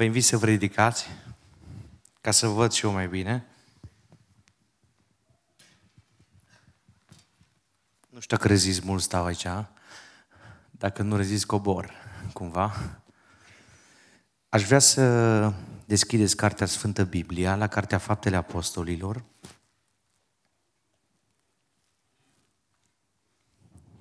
[0.00, 1.06] Vă invit să vă ridicați
[2.20, 3.46] ca să văd și eu mai bine.
[8.08, 9.46] Nu știu dacă rezist mult stau aici.
[10.70, 11.92] Dacă nu rezist, cobor,
[12.32, 13.00] cumva.
[14.48, 15.52] Aș vrea să
[15.84, 19.24] deschideți Cartea Sfântă Biblia la Cartea Faptele Apostolilor.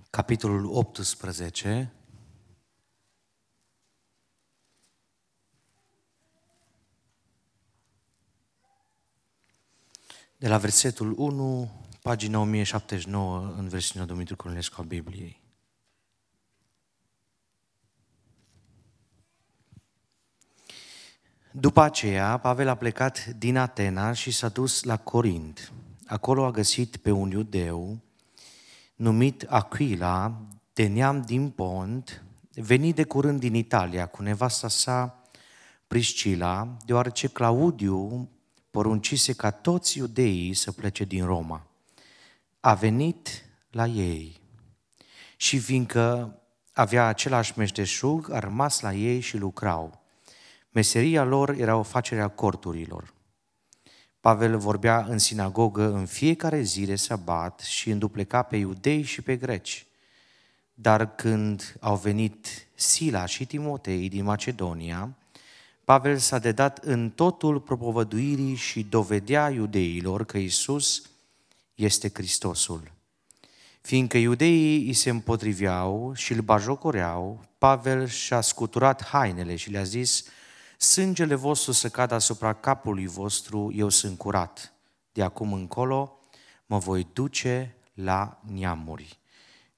[0.09, 1.93] Capitolul 18.
[10.39, 11.70] De la versetul 1,
[12.02, 15.42] pagina 1079, în versiunea Dumitru Cornelescu a Bibliei.
[21.52, 25.71] După aceea, Pavel a plecat din Atena și s-a dus la Corint.
[26.06, 28.00] Acolo a găsit pe un iudeu
[28.96, 30.42] numit Aquila,
[30.74, 35.23] de neam din Pont, venit de curând din Italia cu nevasta sa
[35.88, 38.30] Priscila, deoarece Claudiu
[38.72, 41.67] poruncise ca toți iudeii să plece din Roma.
[42.59, 44.39] A venit la ei
[45.35, 46.33] și fiindcă
[46.73, 50.02] avea același meșteșug, a rămas la ei și lucrau.
[50.69, 53.13] Meseria lor era o facere a corturilor.
[54.19, 59.35] Pavel vorbea în sinagogă în fiecare zi de sabat și îndupleca pe iudei și pe
[59.35, 59.88] greci.
[60.73, 65.17] Dar când au venit Sila și Timotei din Macedonia,
[65.89, 71.01] Pavel s-a dedat în totul propovăduirii și dovedea iudeilor că Isus
[71.75, 72.91] este Hristosul.
[73.81, 80.25] Fiindcă iudeii îi se împotriveau și îl bajocoreau, Pavel și-a scuturat hainele și le-a zis,
[80.77, 84.73] sângele vostru să cadă asupra capului vostru, eu sunt curat.
[85.11, 86.19] De acum încolo
[86.65, 89.19] mă voi duce la neamuri.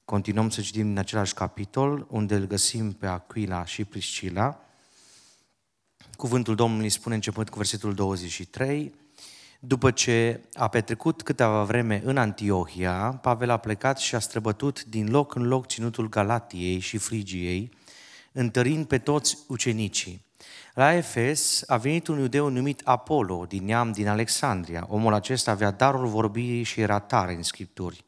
[0.05, 4.65] Continuăm să citim din același capitol, unde îl găsim pe Aquila și Priscila,
[6.21, 8.93] Cuvântul Domnului spune începând cu versetul 23,
[9.59, 15.09] după ce a petrecut câteva vreme în Antiohia, Pavel a plecat și a străbătut din
[15.09, 17.71] loc în loc ținutul Galatiei și Frigiei,
[18.31, 20.25] întărind pe toți ucenicii.
[20.73, 24.85] La Efes a venit un iudeu numit Apollo, din neam din Alexandria.
[24.89, 28.03] Omul acesta avea darul vorbirii și era tare în scripturi.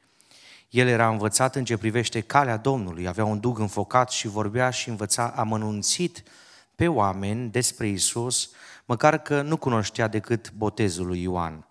[0.69, 4.89] El era învățat în ce privește calea Domnului, avea un dug înfocat și vorbea și
[4.89, 6.23] învăța amănunțit
[6.75, 8.51] pe oameni despre Isus,
[8.85, 11.67] măcar că nu cunoștea decât botezul lui Ioan.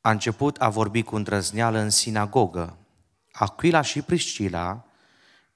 [0.00, 2.76] A început a vorbi cu îndrăzneală în sinagogă.
[3.32, 4.84] Aquila și Priscila,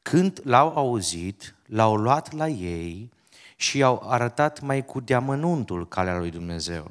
[0.03, 3.13] când l-au auzit, l-au luat la ei
[3.57, 6.91] și i-au arătat mai cu deamănuntul calea lui Dumnezeu.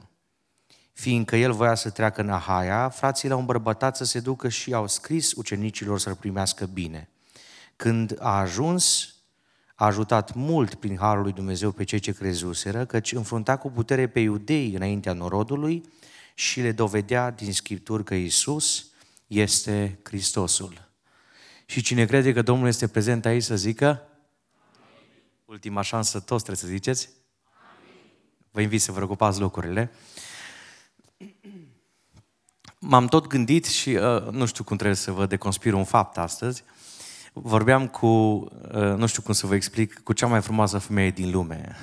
[0.93, 4.87] Fiindcă el voia să treacă în Ahaia, frații l-au îmbărbătat să se ducă și au
[4.87, 7.09] scris ucenicilor să-l primească bine.
[7.75, 9.15] Când a ajuns
[9.79, 14.07] a ajutat mult prin Harul lui Dumnezeu pe cei ce crezuseră, căci înfrunta cu putere
[14.07, 15.83] pe iudei înaintea norodului
[16.33, 18.91] și le dovedea din Scripturi că Isus
[19.27, 20.89] este Hristosul.
[21.65, 25.23] Și cine crede că Domnul este prezent aici să zică, Amin.
[25.45, 27.09] ultima șansă, toți trebuie să ziceți,
[27.79, 28.01] Amin.
[28.51, 29.91] vă invit să vă ocupați locurile.
[32.79, 36.63] M-am tot gândit și uh, nu știu cum trebuie să vă deconspir un fapt astăzi,
[37.43, 41.31] vorbeam cu, uh, nu știu cum să vă explic, cu cea mai frumoasă femeie din
[41.31, 41.75] lume.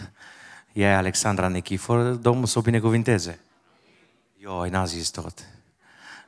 [0.73, 3.41] Ea e Alexandra Nechifor, Domnul să o binecuvinteze.
[4.43, 5.45] Eu, n-am zis tot.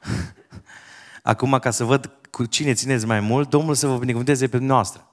[1.22, 5.06] Acum, ca să văd cu cine țineți mai mult, Domnul să vă binecuvinteze pe noastră.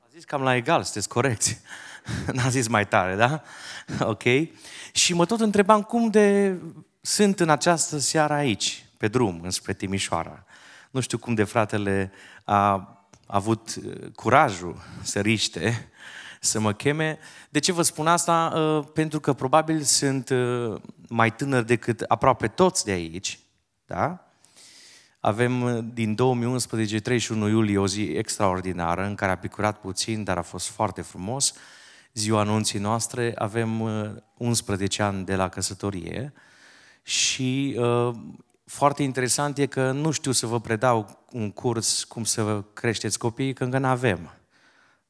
[0.00, 1.60] A zis cam la egal, sunteți corecți.
[2.32, 3.42] N-a zis mai tare, da?
[4.12, 4.22] Ok?
[4.92, 6.56] Și mă tot întrebam cum de
[7.00, 10.44] sunt în această seară aici, pe drum, înspre Timișoara.
[10.90, 12.12] Nu știu cum de fratele
[12.44, 12.88] a
[13.26, 15.88] avut uh, curajul să riște,
[16.40, 17.18] să mă cheme.
[17.50, 18.52] De ce vă spun asta?
[18.54, 23.38] Uh, pentru că probabil sunt uh, mai tânăr decât aproape toți de aici,
[23.86, 24.28] da?
[25.20, 30.42] Avem din 2011, 31 iulie, o zi extraordinară în care a picurat puțin, dar a
[30.42, 31.54] fost foarte frumos.
[32.12, 33.80] Ziua anunții noastre, avem
[34.36, 36.32] 11 ani de la căsătorie
[37.02, 37.78] și
[38.64, 43.52] foarte interesant e că nu știu să vă predau un curs cum să creșteți copiii,
[43.52, 44.30] că încă nu avem.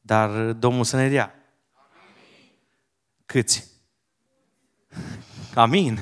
[0.00, 1.34] Dar Domnul să ne dea.
[1.72, 2.52] Amin.
[3.26, 3.72] Câți?
[5.54, 5.98] Amin.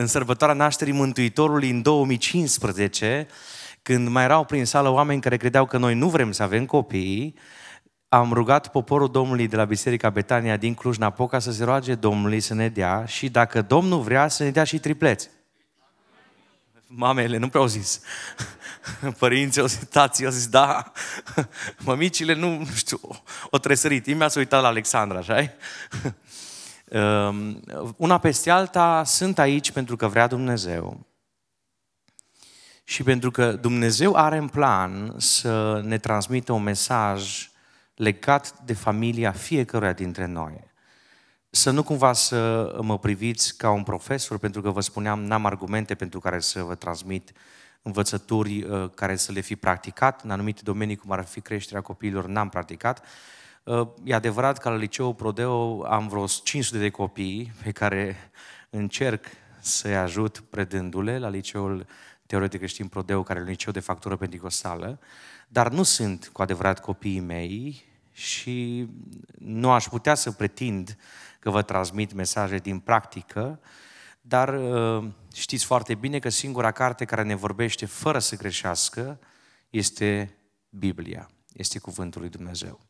[0.00, 3.26] în sărbătoarea nașterii Mântuitorului în 2015,
[3.82, 7.34] când mai erau prin sală oameni care credeau că noi nu vrem să avem copii,
[8.08, 12.54] am rugat poporul Domnului de la Biserica Betania din Cluj-Napoca să se roage Domnului să
[12.54, 15.30] ne dea și dacă Domnul vrea să ne dea și tripleți.
[16.86, 18.00] Mamele nu prea au zis.
[19.18, 20.92] Părinții au zis, tații au zis, da.
[21.84, 23.00] Mămicile nu, nu știu,
[23.50, 24.06] o tresărit.
[24.06, 25.36] Imediat s-a uitat la Alexandra, așa
[27.28, 27.62] um,
[27.96, 31.06] Una peste alta sunt aici pentru că vrea Dumnezeu.
[32.84, 37.47] Și pentru că Dumnezeu are în plan să ne transmită un mesaj
[37.98, 40.66] legat de familia fiecăruia dintre noi.
[41.50, 45.94] Să nu cumva să mă priviți ca un profesor, pentru că vă spuneam, n-am argumente
[45.94, 47.32] pentru care să vă transmit
[47.82, 50.24] învățături uh, care să le fi practicat.
[50.24, 53.04] În anumite domenii, cum ar fi creșterea copiilor, n-am practicat.
[53.64, 58.30] Uh, e adevărat că la liceul Prodeo am vreo 500 de copii pe care
[58.70, 59.24] încerc
[59.60, 61.86] să-i ajut predându-le la liceul
[62.26, 64.98] teoretic creștin Prodeo, care e un liceu de factură pentecostală,
[65.48, 68.88] dar nu sunt cu adevărat copiii mei și
[69.38, 70.96] nu aș putea să pretind
[71.38, 73.60] că vă transmit mesaje din practică,
[74.20, 79.18] dar uh, știți foarte bine că singura carte care ne vorbește fără să greșească
[79.70, 80.36] este
[80.68, 82.80] Biblia, este Cuvântul lui Dumnezeu.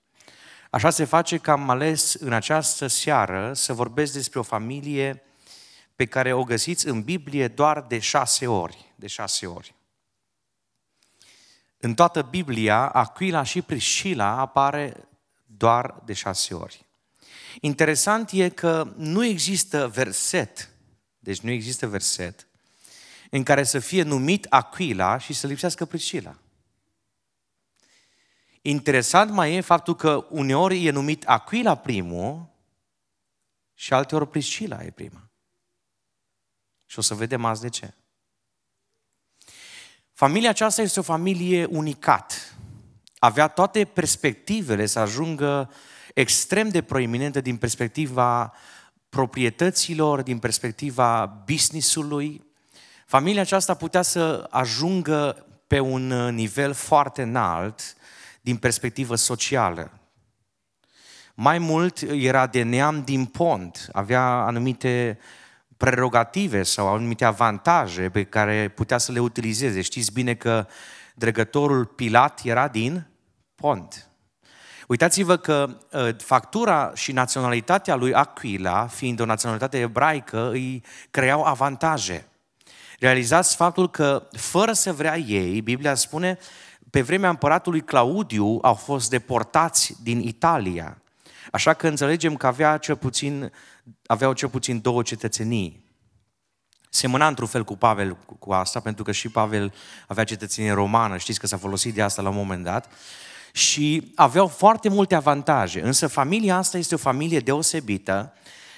[0.70, 5.22] Așa se face că am ales în această seară să vorbesc despre o familie
[5.96, 8.92] pe care o găsiți în Biblie doar de șase ori.
[8.96, 9.74] De șase ori.
[11.80, 15.08] În toată Biblia, Aquila și Priscila apare
[15.46, 16.86] doar de șase ori.
[17.60, 20.70] Interesant e că nu există verset,
[21.18, 22.46] deci nu există verset,
[23.30, 26.36] în care să fie numit Aquila și să lipsească Priscila.
[28.62, 32.48] Interesant mai e faptul că uneori e numit Aquila primul
[33.74, 35.30] și alteori Priscila e prima.
[36.86, 37.94] Și o să vedem azi de ce.
[40.18, 42.56] Familia aceasta este o familie unicat.
[43.18, 45.70] Avea toate perspectivele să ajungă
[46.14, 48.52] extrem de proeminentă din perspectiva
[49.08, 52.46] proprietăților, din perspectiva businessului.
[53.06, 57.96] Familia aceasta putea să ajungă pe un nivel foarte înalt
[58.40, 59.90] din perspectivă socială.
[61.34, 65.18] Mai mult, era de neam din pont, avea anumite
[65.78, 69.80] prerogative sau anumite avantaje pe care putea să le utilizeze.
[69.80, 70.66] Știți bine că
[71.14, 73.06] dregătorul Pilat era din
[73.54, 74.08] pont.
[74.86, 82.26] Uitați-vă că ă, factura și naționalitatea lui Aquila, fiind o naționalitate ebraică, îi creau avantaje.
[82.98, 86.38] Realizați faptul că, fără să vrea ei, Biblia spune,
[86.90, 91.02] pe vremea împăratului Claudiu au fost deportați din Italia.
[91.52, 93.52] Așa că înțelegem că avea cel puțin,
[94.06, 95.86] aveau cel puțin două cetățenii.
[96.90, 99.74] Semăna într-un fel cu Pavel cu asta, pentru că și Pavel
[100.06, 102.90] avea cetățenie romană, știți că s-a folosit de asta la un moment dat
[103.52, 105.82] și aveau foarte multe avantaje.
[105.82, 108.32] Însă familia asta este o familie deosebită,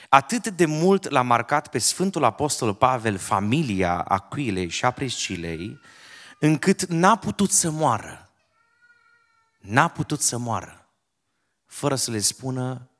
[0.09, 5.81] atât de mult l-a marcat pe Sfântul Apostol Pavel familia Aquilei și a Priscilei,
[6.39, 8.31] încât n-a putut să moară.
[9.61, 10.81] N-a putut să moară
[11.71, 12.91] fără să le spună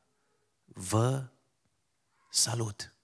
[0.65, 1.25] vă
[2.31, 2.95] salut.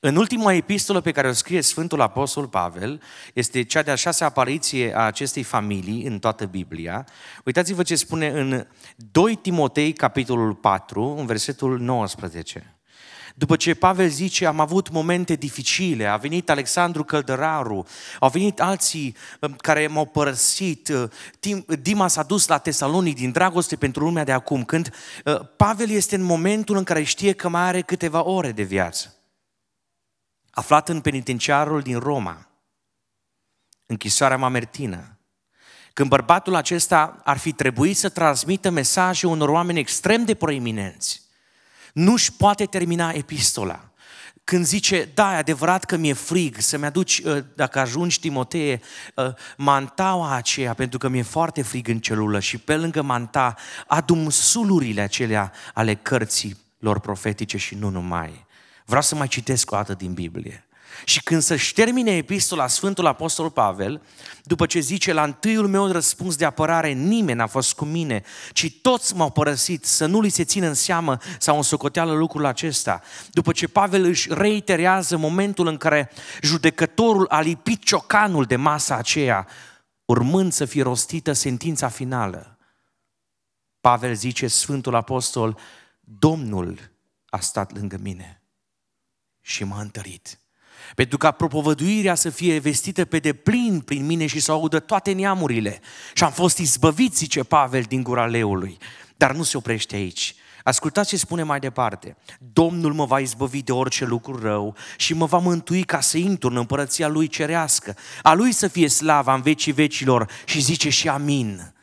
[0.00, 3.02] În ultima epistolă pe care o scrie Sfântul Apostol Pavel,
[3.34, 7.06] este cea de-a șasea apariție a acestei familii în toată Biblia.
[7.44, 8.66] Uitați-vă ce spune în
[8.96, 12.79] 2 Timotei, capitolul 4, în versetul 19.
[13.40, 17.86] După ce Pavel zice, am avut momente dificile, a venit Alexandru Căldăraru,
[18.18, 23.76] au venit alții um, care m-au părăsit, uh, Dima s-a dus la Tesalonic din dragoste
[23.76, 24.94] pentru lumea de acum, când
[25.24, 29.14] uh, Pavel este în momentul în care știe că mai are câteva ore de viață.
[30.50, 32.48] Aflat în penitenciarul din Roma,
[33.86, 35.18] închisoarea Mamertină,
[35.92, 41.28] când bărbatul acesta ar fi trebuit să transmită mesaje unor oameni extrem de proeminenți,
[41.92, 43.90] nu-și poate termina epistola.
[44.44, 48.80] Când zice, da, e adevărat că mi-e frig, să-mi aduci, uh, dacă ajungi, Timotee,
[49.14, 53.54] uh, mantaua aceea, pentru că mi-e foarte frig în celulă și pe lângă manta
[53.86, 58.46] adum sulurile acelea ale cărții lor profetice și nu numai.
[58.84, 60.64] Vreau să mai citesc o dată din Biblie.
[61.04, 64.02] Și când să-și termine epistola Sfântul Apostol Pavel,
[64.42, 68.80] după ce zice, la întâiul meu răspuns de apărare, nimeni n-a fost cu mine, ci
[68.82, 73.02] toți m-au părăsit, să nu li se țină în seamă sau în socoteală lucrul acesta.
[73.30, 76.10] După ce Pavel își reiterează momentul în care
[76.42, 79.46] judecătorul a lipit ciocanul de masa aceea,
[80.04, 82.58] urmând să fie rostită sentința finală.
[83.80, 85.58] Pavel zice, Sfântul Apostol,
[86.00, 86.90] Domnul
[87.26, 88.42] a stat lângă mine
[89.40, 90.38] și m-a întărit.
[90.94, 95.80] Pentru ca propovăduirea să fie vestită pe deplin prin mine și să audă toate neamurile.
[96.14, 98.78] Și am fost izbăvit, zice Pavel, din gura leului.
[99.16, 100.34] Dar nu se oprește aici.
[100.62, 102.16] Ascultați ce spune mai departe.
[102.38, 106.48] Domnul mă va izbăvi de orice lucru rău și mă va mântui ca să intru
[106.48, 107.96] în împărăția Lui cerească.
[108.22, 111.74] A Lui să fie slava în vecii vecilor și zice și amin.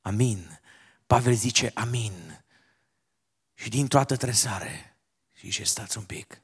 [0.00, 0.60] Amin.
[1.06, 2.42] Pavel zice amin.
[3.54, 4.96] Și din toată tresare
[5.40, 6.43] zice stați un pic.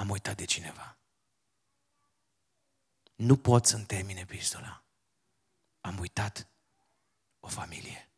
[0.00, 0.96] Am uitat de cineva.
[3.14, 4.84] Nu pot să-mi termin epistola.
[5.80, 6.48] Am uitat
[7.40, 8.10] o familie.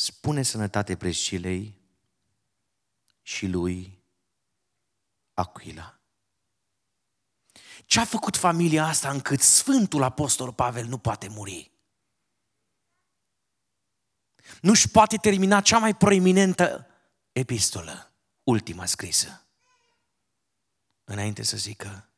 [0.00, 1.74] spune sănătate Prescilei
[3.22, 4.02] și lui
[5.34, 5.98] Aquila.
[7.84, 11.70] Ce a făcut familia asta încât Sfântul Apostol Pavel nu poate muri?
[14.60, 16.86] Nu-și poate termina cea mai proeminentă
[17.32, 18.09] epistolă,
[18.50, 19.46] ultima scrisă.
[21.04, 22.08] Înainte să zică,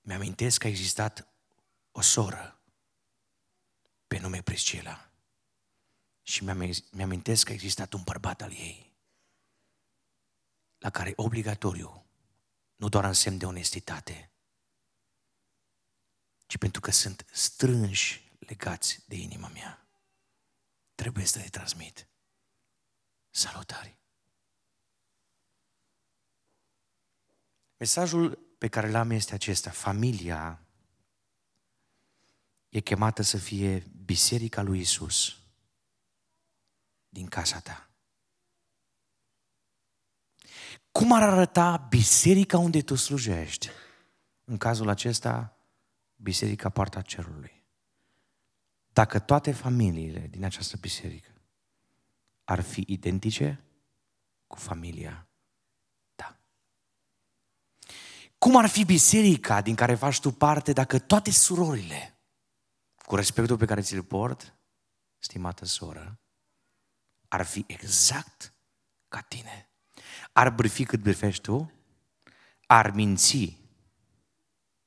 [0.00, 1.28] mi-amintesc că a existat
[1.92, 2.60] o soră
[4.06, 5.10] pe nume Priscila
[6.22, 6.44] și
[6.90, 8.94] mi-amintesc că a existat un bărbat al ei
[10.78, 12.06] la care obligatoriu,
[12.76, 14.30] nu doar în semn de onestitate,
[16.46, 19.86] ci pentru că sunt strânși legați de inima mea.
[20.94, 22.08] Trebuie să le transmit.
[23.30, 23.98] Salutare!
[27.76, 29.70] Mesajul pe care l-am este acesta.
[29.70, 30.60] Familia
[32.68, 35.38] e chemată să fie biserica lui Isus
[37.08, 37.90] din casa ta.
[40.92, 43.68] Cum ar arăta biserica unde tu slujești?
[44.44, 45.56] În cazul acesta,
[46.16, 47.64] biserica Poarta Cerului.
[48.92, 51.30] Dacă toate familiile din această biserică
[52.44, 53.64] ar fi identice
[54.46, 55.28] cu familia
[56.14, 56.38] ta.
[58.38, 62.18] Cum ar fi biserica din care faci tu parte dacă toate surorile,
[62.96, 64.54] cu respectul pe care ți-l port,
[65.18, 66.20] stimată soră,
[67.28, 68.54] ar fi exact
[69.08, 69.70] ca tine.
[70.32, 71.72] Ar bârfi cât bârfești tu,
[72.66, 73.58] ar minți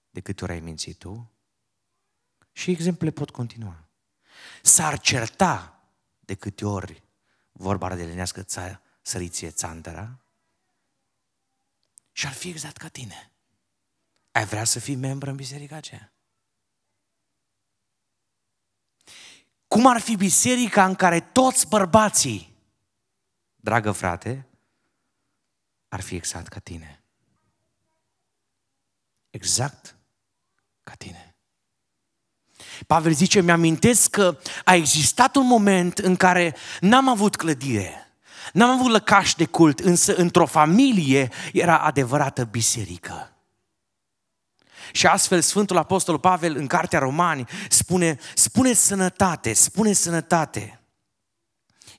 [0.09, 1.31] de câte ori ai mințit tu
[2.51, 3.87] și exemple pot continua.
[4.61, 5.83] S-ar certa
[6.19, 7.03] de câte ori
[7.51, 10.19] vorba de lenească ța, săriție țandăra
[12.11, 13.28] și ar fi exact ca tine.
[14.31, 16.13] Ai vrea să fii membru în biserica aceea?
[19.67, 22.55] Cum ar fi biserica în care toți bărbații,
[23.55, 24.47] dragă frate,
[25.87, 27.03] ar fi exact ca tine.
[29.29, 29.95] Exact
[30.83, 31.35] ca tine.
[32.87, 38.17] Pavel zice, mi-amintesc că a existat un moment în care n-am avut clădire,
[38.53, 43.38] n-am avut lăcaș de cult, însă într-o familie era adevărată biserică.
[44.91, 50.73] Și astfel Sfântul Apostol Pavel în Cartea Romani spune, spune sănătate, spune sănătate.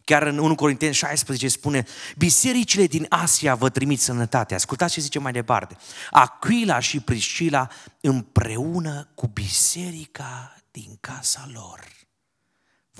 [0.04, 1.84] Chiar în 1 Corinteni 16 spune,
[2.16, 4.54] bisericile din Asia vă trimit sănătate.
[4.54, 5.76] Ascultați ce zice mai departe.
[6.10, 7.68] Aquila și Priscila
[8.00, 11.98] împreună cu biserica din casa lor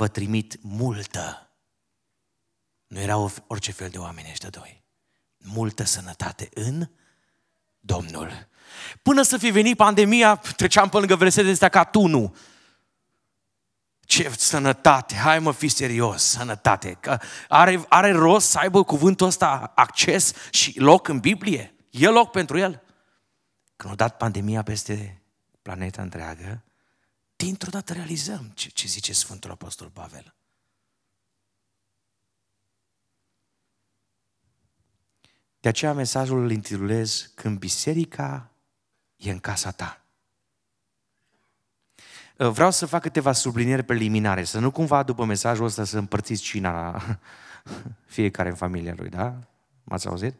[0.00, 1.50] vă trimit multă.
[2.86, 4.84] Nu erau orice fel de oameni ăștia doi.
[5.36, 6.88] Multă sănătate în
[7.80, 8.48] Domnul.
[9.02, 12.36] Până să fi venit pandemia, treceam pe lângă versetele astea ca tu nu.
[14.00, 16.96] Ce sănătate, hai mă, fi serios, sănătate.
[17.00, 21.74] Că are, are rost să aibă cuvântul ăsta acces și loc în Biblie?
[21.90, 22.82] E loc pentru el?
[23.76, 25.22] Când a dat pandemia peste
[25.62, 26.64] planeta întreagă,
[27.36, 30.34] dintr-o dată realizăm ce, ce zice Sfântul Apostol Pavel.
[35.60, 38.49] De aceea mesajul îl intitulez Când biserica
[39.20, 40.00] e în casa ta.
[42.36, 46.42] Uh, vreau să fac câteva sublinieri preliminare, să nu cumva după mesajul ăsta să împărțiți
[46.42, 47.18] cina la
[48.16, 49.34] fiecare în familia lui, da?
[49.84, 50.34] M-ați auzit?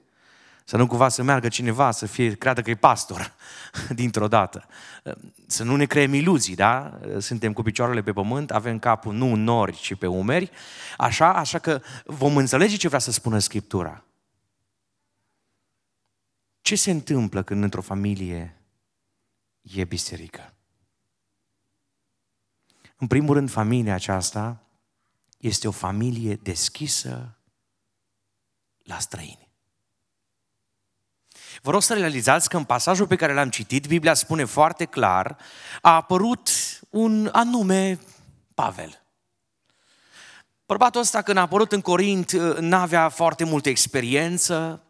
[0.65, 3.33] Să nu cumva să meargă cineva să fie, creadă că e pastor
[4.01, 4.65] dintr-o dată.
[5.05, 5.13] Uh,
[5.47, 7.01] să nu ne creăm iluzii, da?
[7.07, 10.51] Uh, suntem cu picioarele pe pământ, avem capul nu în nori, ci pe umeri.
[10.97, 14.05] Așa, așa că vom înțelege ce vrea să spună Scriptura.
[16.61, 18.60] Ce se întâmplă când într-o familie
[19.75, 20.55] e biserică?
[22.97, 24.63] În primul rând, familia aceasta
[25.39, 27.39] este o familie deschisă
[28.83, 29.49] la străini.
[31.63, 35.37] Vă rog să realizați că în pasajul pe care l-am citit, Biblia spune foarte clar,
[35.81, 36.49] a apărut
[36.91, 37.99] un anume
[38.55, 39.03] Pavel.
[40.67, 44.85] Bărbatul ăsta când a apărut în Corint n-avea foarte multă experiență,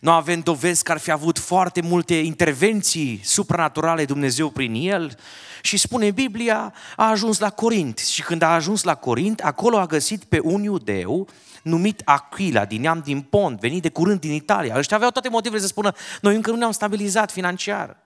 [0.00, 5.18] nu avem dovezi că ar fi avut foarte multe intervenții supranaturale Dumnezeu prin el.
[5.62, 7.98] Și spune Biblia, a ajuns la Corint.
[7.98, 11.28] Și când a ajuns la Corint, acolo a găsit pe un iudeu
[11.62, 14.76] numit Aquila, din neam din Pont, venit de curând din Italia.
[14.76, 17.96] Ăștia aveau toate motivele să spună, noi încă nu ne-am stabilizat financiar.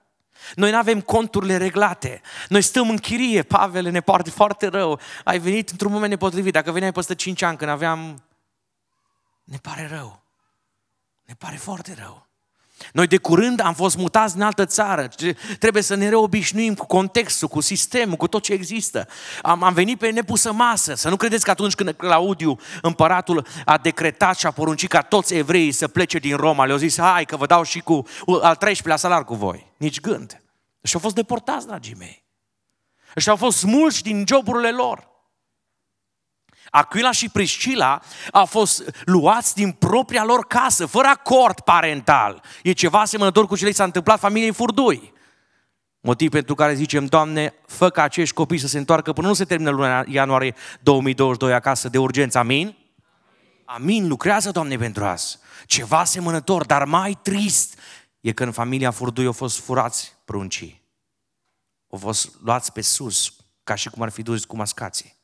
[0.55, 2.21] Noi nu avem conturile reglate.
[2.49, 3.43] Noi stăm în chirie.
[3.43, 4.99] Pavel ne poartă foarte rău.
[5.23, 6.53] Ai venit într-un moment nepotrivit.
[6.53, 8.23] Dacă veneai peste 5 ani când aveam...
[9.43, 10.21] Ne pare rău.
[11.27, 12.27] Ne pare foarte rău.
[12.93, 15.09] Noi de curând am fost mutați în altă țară.
[15.59, 19.07] Trebuie să ne reobișnuim cu contextul, cu sistemul, cu tot ce există.
[19.41, 20.93] Am, am venit pe nepusă masă.
[20.93, 25.33] Să nu credeți că atunci când Claudiu, împăratul, a decretat și a poruncit ca toți
[25.33, 28.03] evreii să plece din Roma, le-au zis, hai că vă dau și cu
[28.41, 29.73] al 13-lea salar cu voi.
[29.77, 30.41] Nici gând.
[30.83, 32.23] Și au fost deportați, dragii mei.
[33.15, 35.07] Și au fost smulși din joburile lor.
[36.69, 42.43] Aquila și Priscila au fost luați din propria lor casă, fără acord parental.
[42.63, 45.13] E ceva asemănător cu ce le s-a întâmplat familiei Furdui.
[45.99, 49.45] Motiv pentru care zicem, Doamne, fă ca acești copii să se întoarcă până nu se
[49.45, 52.37] termină luna ianuarie 2022 acasă de urgență.
[52.37, 52.75] Amin?
[53.65, 54.07] Amin.
[54.07, 55.39] Lucrează, Doamne, pentru asta.
[55.65, 57.79] Ceva asemănător, dar mai trist
[58.19, 60.81] e că în familia Furdui au fost furați pruncii.
[61.91, 63.33] Au fost luați pe sus,
[63.63, 65.15] ca și cum ar fi dus cu mascații.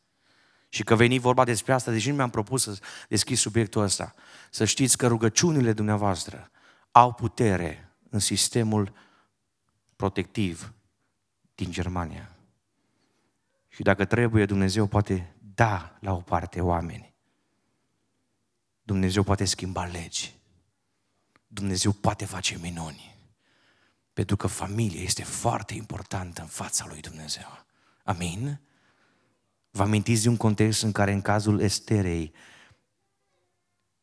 [0.74, 4.14] Și că veni vorba despre asta, deși nu mi-am propus să deschid subiectul ăsta,
[4.50, 6.52] să știți că rugăciunile dumneavoastră
[6.92, 8.94] au putere în sistemul
[9.96, 10.74] protectiv
[11.56, 12.36] din Germania.
[13.68, 17.14] Și dacă trebuie, Dumnezeu poate da la o parte oameni.
[18.84, 20.36] Dumnezeu poate schimba legi.
[21.48, 23.16] Dumnezeu poate face minuni.
[24.14, 27.66] Pentru că familia este foarte importantă în fața lui Dumnezeu.
[28.04, 28.60] Amin?
[29.76, 32.34] Vă amintiți de un context în care în cazul Esterei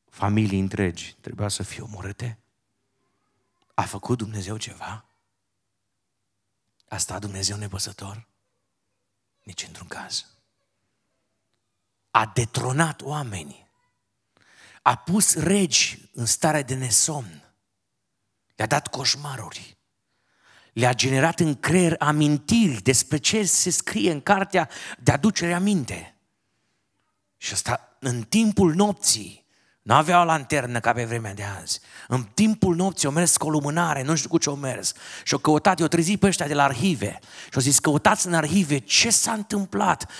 [0.04, 2.38] familii întregi trebuia să fie omorâte?
[3.74, 5.04] A făcut Dumnezeu ceva?
[6.88, 8.28] A stat Dumnezeu nepăsător?
[9.42, 10.26] Nici într-un caz.
[12.10, 13.68] A detronat oameni.
[14.82, 17.54] A pus regi în stare de nesomn.
[18.56, 19.78] Le-a dat coșmaruri
[20.72, 26.14] le-a generat în creier amintiri despre ce se scrie în cartea de aducere aminte.
[27.36, 29.40] Și asta în timpul nopții,
[29.82, 31.80] nu avea o lanternă ca pe vremea de azi.
[32.08, 34.92] În timpul nopții au mers cu o lumânare, nu știu cu ce au mers.
[35.24, 37.18] Și au căutat, i-au trezit pe ăștia de la arhive.
[37.44, 40.10] Și au zis, căutați în arhive ce s-a întâmplat.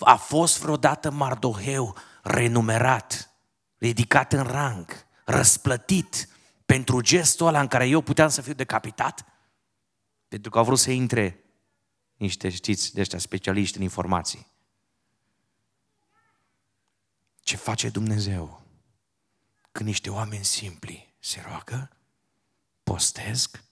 [0.00, 3.30] A fost vreodată Mardoheu renumerat,
[3.78, 6.28] ridicat în rang, răsplătit
[6.66, 9.24] pentru gestul ăla în care eu puteam să fiu decapitat?
[10.28, 11.44] Pentru că au vrut să intre
[12.16, 14.46] niște, știți, de ăștia specialiști în informații.
[17.40, 18.66] Ce face Dumnezeu
[19.78, 21.96] când niște oameni simpli se roagă,
[22.82, 23.64] postesc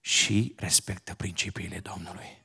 [0.00, 2.44] și respectă principiile Domnului.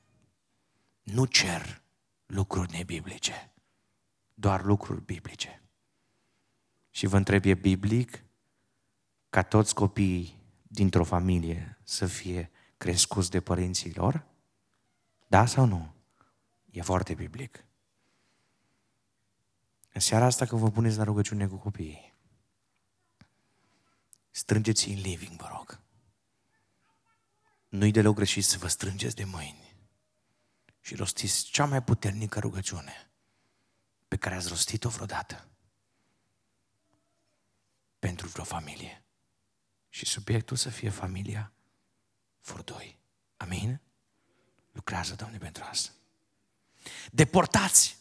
[1.03, 1.81] Nu cer
[2.25, 3.53] lucruri nebiblice,
[4.33, 5.63] doar lucruri biblice.
[6.89, 8.23] Și vă întreb, e biblic
[9.29, 10.37] ca toți copiii
[10.67, 14.25] dintr-o familie să fie crescuți de părinții lor?
[15.27, 15.93] Da sau nu?
[16.71, 17.65] E foarte biblic.
[19.93, 22.13] În seara asta când vă puneți la rugăciune cu copiii,
[24.29, 25.79] strângeți în living, vă rog.
[27.69, 29.75] Nu-i deloc greșit să vă strângeți de mâini
[30.79, 33.11] și rostiți cea mai puternică rugăciune
[34.07, 35.47] pe care ați rostit-o vreodată
[37.99, 39.03] pentru vreo familie.
[39.89, 41.53] Și subiectul să fie familia
[42.41, 42.97] furdoi.
[43.37, 43.81] Amin?
[44.71, 45.89] Lucrează, Doamne, pentru asta.
[47.11, 47.97] Deportați.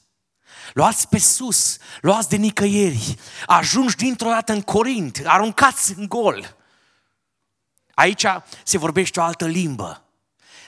[0.72, 6.56] Luați pe sus, luați de nicăieri, ajungi dintr-o dată în Corint, aruncați în gol.
[7.94, 8.24] Aici
[8.64, 10.02] se vorbește o altă limbă.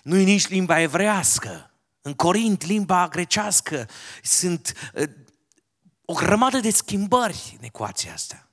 [0.02, 1.70] Nu e nici limba evrească.
[2.02, 3.88] În Corint, limba grecească.
[4.22, 5.08] Sunt uh,
[6.04, 8.49] o grămadă de schimbări în ecuația asta.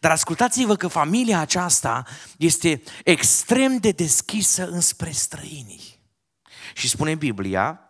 [0.00, 2.06] Dar ascultați-vă că familia aceasta
[2.36, 6.00] este extrem de deschisă înspre străinii.
[6.74, 7.80] Și spune Biblia,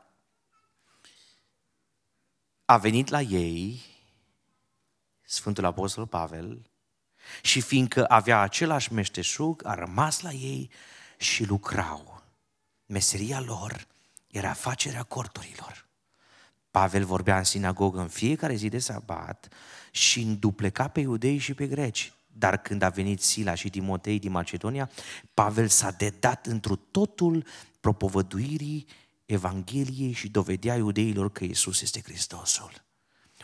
[2.64, 3.80] a venit la ei
[5.22, 6.70] Sfântul Apostol Pavel
[7.42, 10.70] și fiindcă avea același meșteșug, a rămas la ei
[11.16, 12.22] și lucrau.
[12.86, 13.86] Meseria lor
[14.26, 15.85] era facerea corturilor.
[16.76, 19.48] Pavel vorbea în sinagogă în fiecare zi de sabat
[19.90, 22.12] și îndupleca pe iudei și pe greci.
[22.26, 24.90] Dar când a venit Sila și Timotei din Macedonia,
[25.34, 27.44] Pavel s-a dedat întru totul
[27.80, 28.86] propovăduirii
[29.26, 32.84] Evangheliei și dovedea iudeilor că Isus este Hristosul.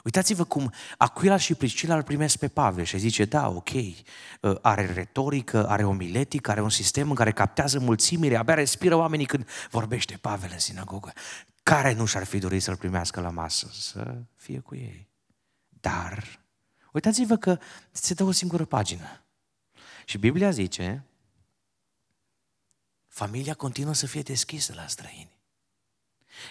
[0.04, 4.92] Uitați-vă cum Aquila și Priscila îl primesc pe Pavel și zice, da, ok, uh, are
[4.92, 10.18] retorică, are omiletică, are un sistem în care captează mulțimile, abia respiră oamenii când vorbește
[10.20, 11.12] Pavel în sinagogă.
[11.62, 13.70] Care nu și-ar fi dorit să-l primească la masă?
[13.72, 15.08] Să fie cu ei.
[15.68, 16.40] Dar,
[16.92, 17.58] uitați-vă că
[17.90, 19.24] se dă o singură pagină.
[20.04, 21.04] Și Biblia zice,
[23.08, 25.30] familia continuă să fie deschisă la străini.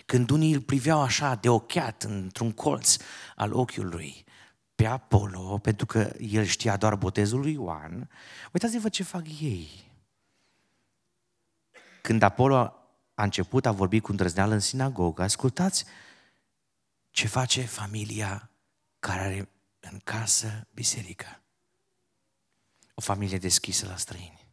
[0.06, 2.98] Când unii îl priveau așa de ochiat într-un colț
[3.36, 4.24] al ochiului
[4.76, 8.10] pe Apollo, pentru că el știa doar botezul lui Ioan,
[8.52, 9.70] uitați-vă ce fac ei.
[12.02, 12.81] Când Apollo
[13.22, 15.86] a început a vorbi cu îndrăzneală în sinagogă, ascultați
[17.10, 18.50] ce face familia
[19.00, 21.42] care are în casă biserică.
[22.94, 24.48] O familie deschisă la străini.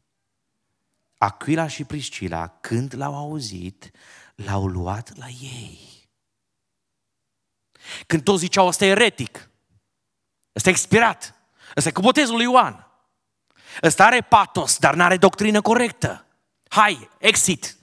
[1.18, 3.90] Aquila și Priscila, când l-au auzit,
[4.34, 6.08] l-au luat la ei.
[8.06, 9.50] Când toți ziceau, ăsta e eretic,
[10.54, 11.34] ăsta e expirat,
[11.76, 12.86] ăsta e cu botezul lui Ioan,
[13.82, 16.26] ăsta are patos, dar nu are doctrină corectă.
[16.68, 17.77] Hai, exit!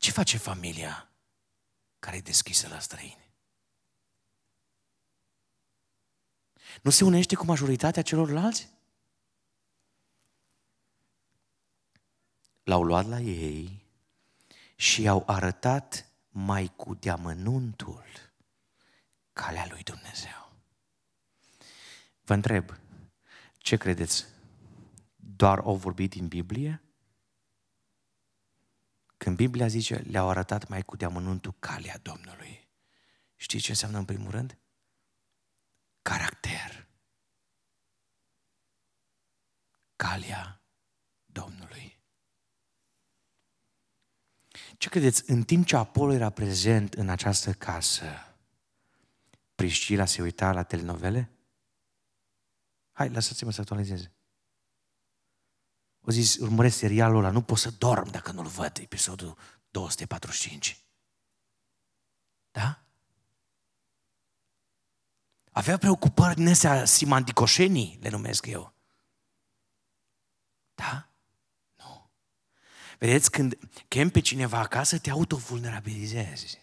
[0.00, 1.10] Ce face familia
[1.98, 3.30] care e deschisă la străini?
[6.82, 8.68] Nu se unește cu majoritatea celorlalți?
[12.62, 13.86] L-au luat la ei
[14.76, 18.04] și i-au arătat mai cu deamănuntul
[19.32, 20.52] calea lui Dumnezeu.
[22.20, 22.78] Vă întreb,
[23.58, 24.24] ce credeți?
[25.16, 26.82] Doar au vorbit din Biblie?
[29.24, 32.68] Când Biblia zice, le-au arătat mai cu deamănuntul calea Domnului.
[33.36, 34.58] Știți ce înseamnă în primul rând?
[36.02, 36.88] Caracter.
[39.96, 40.62] Calea
[41.26, 41.98] Domnului.
[44.78, 45.30] Ce credeți?
[45.30, 48.36] În timp ce Apollo era prezent în această casă,
[49.54, 51.30] Priscila se uita la telenovele?
[52.92, 54.12] Hai, lăsați-mă să actualizeze.
[56.00, 59.36] O zis, urmăresc serialul ăla, nu pot să dorm dacă nu-l văd, episodul
[59.70, 60.84] 245.
[62.50, 62.82] Da?
[65.52, 68.74] Avea preocupări din astea simandicoșenii, le numesc eu.
[70.74, 71.08] Da?
[71.76, 72.10] Nu.
[72.98, 73.58] Vedeți, când
[73.88, 76.58] chem pe cineva acasă, te autovulnerabilizezi.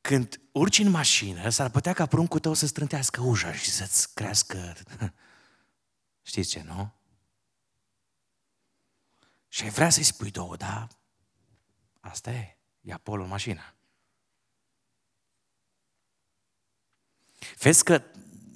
[0.00, 4.76] Când urci în mașină, s-ar putea ca pruncul tău să strântească ușa și să-ți crească
[6.30, 6.92] Știți ce, nu?
[9.48, 10.88] Și ai vrea să-i spui două, da?
[12.00, 13.74] Asta e, e Apollo în mașină.
[17.58, 18.02] Vezi că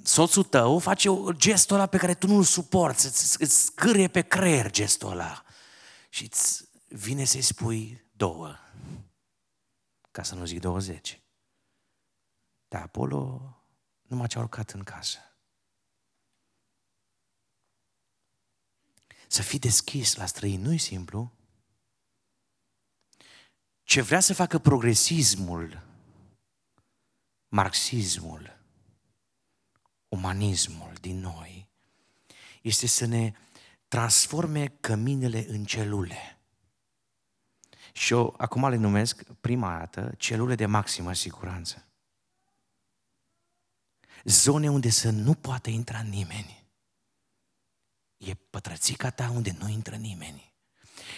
[0.03, 4.71] soțul tău face gestul ăla pe care tu nu-l suporți, îți, îți scârie pe creier
[4.71, 5.45] gestul ăla
[6.09, 8.57] și îți vine să-i spui două,
[10.11, 11.23] ca să nu zic 20.
[12.69, 13.55] Dar Apollo
[14.03, 15.19] numai ce a urcat în casă.
[19.35, 21.33] Să fii deschis la străini nu e simplu.
[23.83, 25.83] Ce vrea să facă progresismul,
[27.49, 28.59] marxismul,
[30.09, 31.69] umanismul din noi,
[32.63, 33.33] este să ne
[33.89, 36.39] transforme căminele în celule.
[37.93, 41.87] Și eu acum le numesc prima dată celule de maximă siguranță.
[44.25, 46.64] Zone unde să nu poată intra nimeni
[48.25, 50.53] e pătrățica ta unde nu intră nimeni.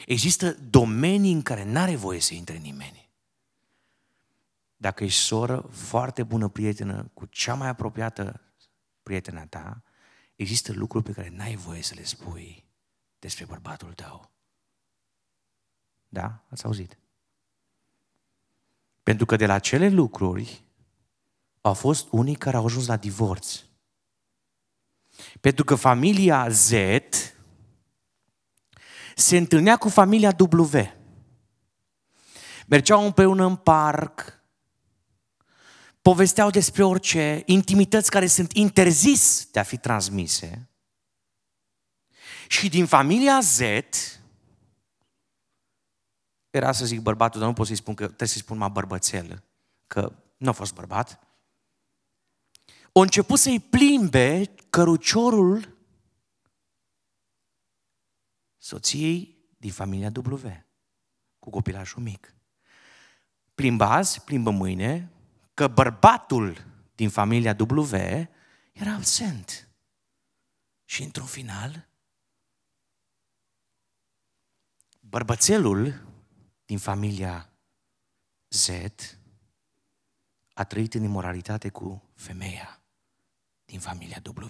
[0.07, 3.11] Există domenii în care n-are voie să intre nimeni.
[4.77, 8.40] Dacă ești soră, foarte bună prietenă, cu cea mai apropiată
[9.03, 9.83] prietena ta,
[10.37, 12.64] există lucruri pe care n-ai voie să le spui
[13.19, 14.31] despre bărbatul tău.
[16.09, 16.45] Da?
[16.51, 16.99] Ați auzit?
[19.03, 20.64] Pentru că de la acele lucruri
[21.61, 23.65] au fost unii care au ajuns la divorț.
[25.40, 26.70] Pentru că familia Z
[29.14, 30.76] se întâlnea cu familia W.
[32.66, 34.40] Mergeau împreună în parc,
[36.02, 40.68] povesteau despre orice, intimități care sunt interzis de a fi transmise.
[42.48, 43.61] Și din familia Z,
[46.50, 49.42] era să zic bărbatul, dar nu pot să-i spun că trebuie să-i spun mai bărbățel,
[49.87, 51.25] că nu a fost bărbat.
[52.98, 55.76] O început să-i plimbe căruciorul
[58.56, 60.64] soției din familia W,
[61.38, 62.35] cu copilașul mic.
[63.54, 65.12] Plimbă azi, plimbă mâine,
[65.54, 67.94] că bărbatul din familia W
[68.72, 69.68] era absent.
[70.85, 71.88] Și într-un final,
[75.00, 76.06] bărbățelul
[76.64, 77.52] din familia
[78.48, 78.68] Z
[80.54, 82.80] a trăit în imoralitate cu femeia
[83.66, 84.46] din familia W.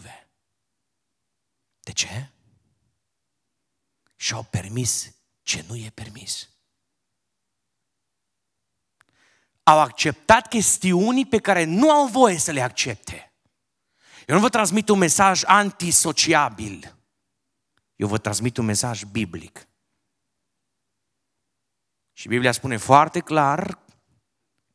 [1.80, 2.30] De ce?
[4.16, 6.48] Și-au permis ce nu e permis.
[9.62, 13.32] Au acceptat chestiuni pe care nu au voie să le accepte.
[14.26, 16.96] Eu nu vă transmit un mesaj antisociabil.
[17.96, 19.68] Eu vă transmit un mesaj biblic.
[22.12, 23.78] Și Biblia spune foarte clar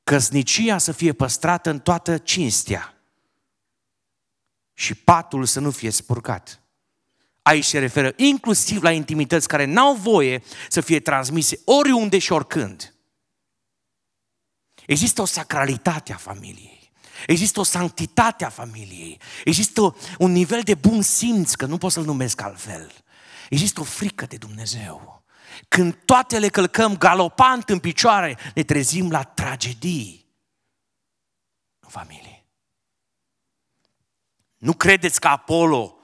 [0.03, 3.00] căsnicia să fie păstrată în toată cinstea
[4.81, 6.61] și patul să nu fie spurcat.
[7.41, 12.95] Aici se referă inclusiv la intimități care n-au voie să fie transmise oriunde și oricând.
[14.85, 16.91] Există o sacralitate a familiei.
[17.27, 19.19] Există o sanctitate a familiei.
[19.43, 22.91] Există un nivel de bun simț, că nu pot să-l numesc altfel.
[23.49, 25.23] Există o frică de Dumnezeu.
[25.67, 30.25] Când toate le călcăm galopant în picioare, ne trezim la tragedii
[31.79, 32.40] în familie.
[34.61, 35.97] Nu credeți că Apollo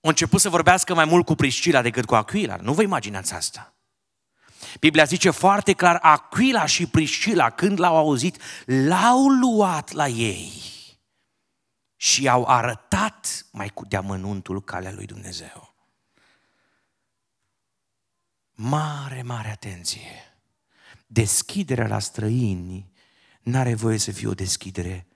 [0.00, 2.56] a început să vorbească mai mult cu Priscila decât cu Aquila?
[2.56, 3.74] Nu vă imaginați asta.
[4.80, 10.52] Biblia zice foarte clar, Aquila și Priscila, când l-au auzit, l-au luat la ei
[11.96, 15.74] și au arătat mai cu deamănuntul calea lui Dumnezeu.
[18.52, 20.36] Mare, mare atenție!
[21.06, 22.92] Deschiderea la străini
[23.40, 25.06] n-are voie să fie o deschidere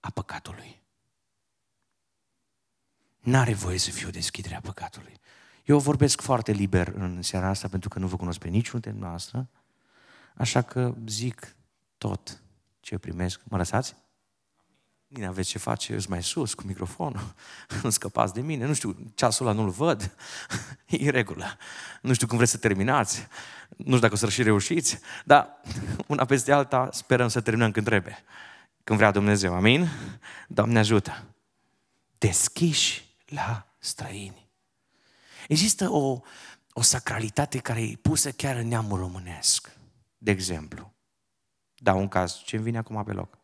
[0.00, 0.79] a păcatului.
[3.20, 5.20] N-are voie să fie o deschidere a păcatului.
[5.64, 9.06] Eu vorbesc foarte liber în seara asta pentru că nu vă cunosc pe niciunul dintre
[9.06, 9.48] noastră,
[10.34, 11.56] așa că zic
[11.98, 12.42] tot
[12.80, 13.40] ce primesc.
[13.44, 13.96] Mă lăsați?
[15.08, 17.34] Bine, aveți ce face, eu mai sus cu microfonul,
[17.82, 20.16] nu scăpați de mine, nu știu, ceasul ăla nu-l văd,
[20.86, 21.56] e în regulă.
[22.02, 23.26] Nu știu cum vreți să terminați,
[23.68, 25.60] nu știu dacă o să și reușiți, dar
[26.06, 28.24] una peste alta sperăm să terminăm când trebuie,
[28.84, 29.88] când vrea Dumnezeu, amin?
[30.48, 31.24] Doamne ajută!
[32.18, 34.48] Deschiși la străini.
[35.48, 36.20] Există o,
[36.72, 39.76] o sacralitate care e pusă chiar în neamul românesc.
[40.18, 40.92] De exemplu,
[41.76, 43.38] dau un caz, ce îmi vine acum pe loc.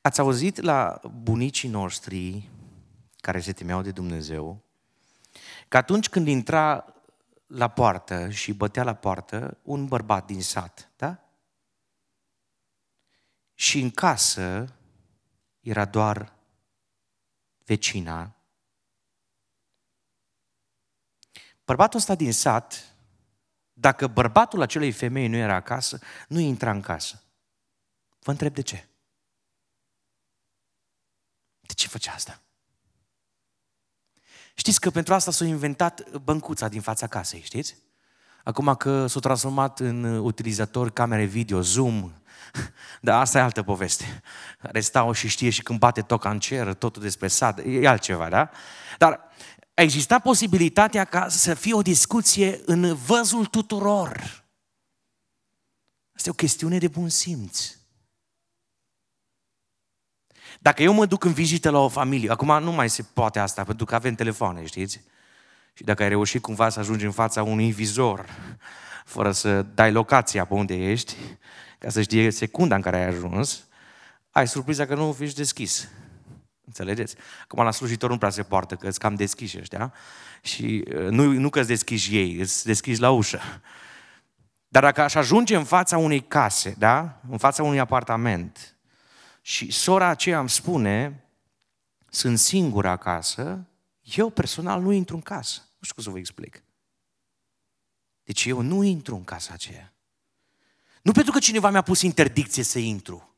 [0.00, 2.48] Ați auzit la bunicii noștri,
[3.16, 4.64] care se temeau de Dumnezeu,
[5.68, 6.94] că atunci când intra
[7.46, 11.18] la poartă și bătea la poartă un bărbat din sat, da?
[13.54, 14.74] Și în casă
[15.60, 16.39] era doar
[17.70, 18.34] vecina.
[21.64, 22.94] Bărbatul ăsta din sat,
[23.72, 27.22] dacă bărbatul acelei femei nu era acasă, nu intra în casă.
[28.18, 28.88] Vă întreb de ce?
[31.60, 32.42] De ce făcea asta?
[34.54, 37.76] Știți că pentru asta s-a inventat băncuța din fața casei, știți?
[38.44, 42.12] Acum că s-a transformat în utilizator camere video, Zoom,
[43.00, 44.22] dar asta e altă poveste.
[44.58, 48.28] Care stau și știe și când bate toca în cer, totul despre sad, e altceva,
[48.28, 48.50] da?
[48.98, 49.20] Dar
[49.74, 54.44] a existat posibilitatea ca să fie o discuție în văzul tuturor.
[56.16, 57.74] Asta e o chestiune de bun simț.
[60.60, 63.64] Dacă eu mă duc în vizită la o familie, acum nu mai se poate asta,
[63.64, 65.00] pentru că avem telefoane, știți?
[65.72, 68.26] Și dacă ai reușit cumva să ajungi în fața unui vizor,
[69.04, 71.16] fără să dai locația pe unde ești,
[71.80, 73.66] ca să știe secunda în care ai ajuns,
[74.30, 75.88] ai surpriza că nu ești deschis.
[76.64, 77.16] Înțelegeți?
[77.42, 79.92] Acum la slujitor nu prea se poartă, că îți cam deschiși ăștia.
[80.42, 83.40] Și uh, nu, nu că îți deschiși ei, îți deschiși la ușă.
[84.68, 87.20] Dar dacă aș ajunge în fața unei case, da?
[87.30, 88.76] În fața unui apartament,
[89.40, 91.24] și sora aceea îmi spune,
[92.08, 93.66] sunt singură acasă,
[94.02, 95.60] eu personal nu intru în casă.
[95.60, 96.62] Nu știu cum să vă explic.
[98.24, 99.94] Deci eu nu intru în casa aceea.
[101.02, 103.36] Nu pentru că cineva mi-a pus interdicție să intru,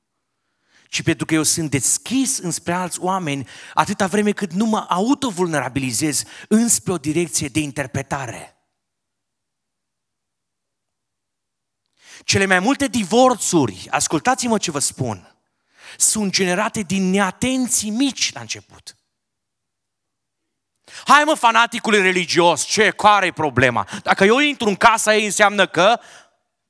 [0.88, 6.24] ci pentru că eu sunt deschis înspre alți oameni atâta vreme cât nu mă autovulnerabilizez
[6.48, 8.56] înspre o direcție de interpretare.
[12.24, 15.36] Cele mai multe divorțuri, ascultați-mă ce vă spun,
[15.96, 18.96] sunt generate din neatenții mici la început.
[21.04, 23.88] Hai mă, fanaticul religios, ce, care e problema?
[24.02, 26.00] Dacă eu intru în casa ei, înseamnă că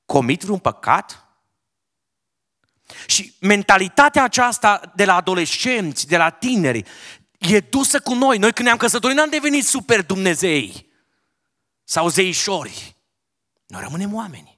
[0.05, 1.27] comit vreun păcat?
[3.05, 6.83] Și mentalitatea aceasta de la adolescenți, de la tineri,
[7.37, 8.37] e dusă cu noi.
[8.37, 10.91] Noi când ne-am căsătorit n-am devenit super Dumnezei
[11.83, 12.95] sau zeișori.
[13.65, 14.53] Noi rămânem oameni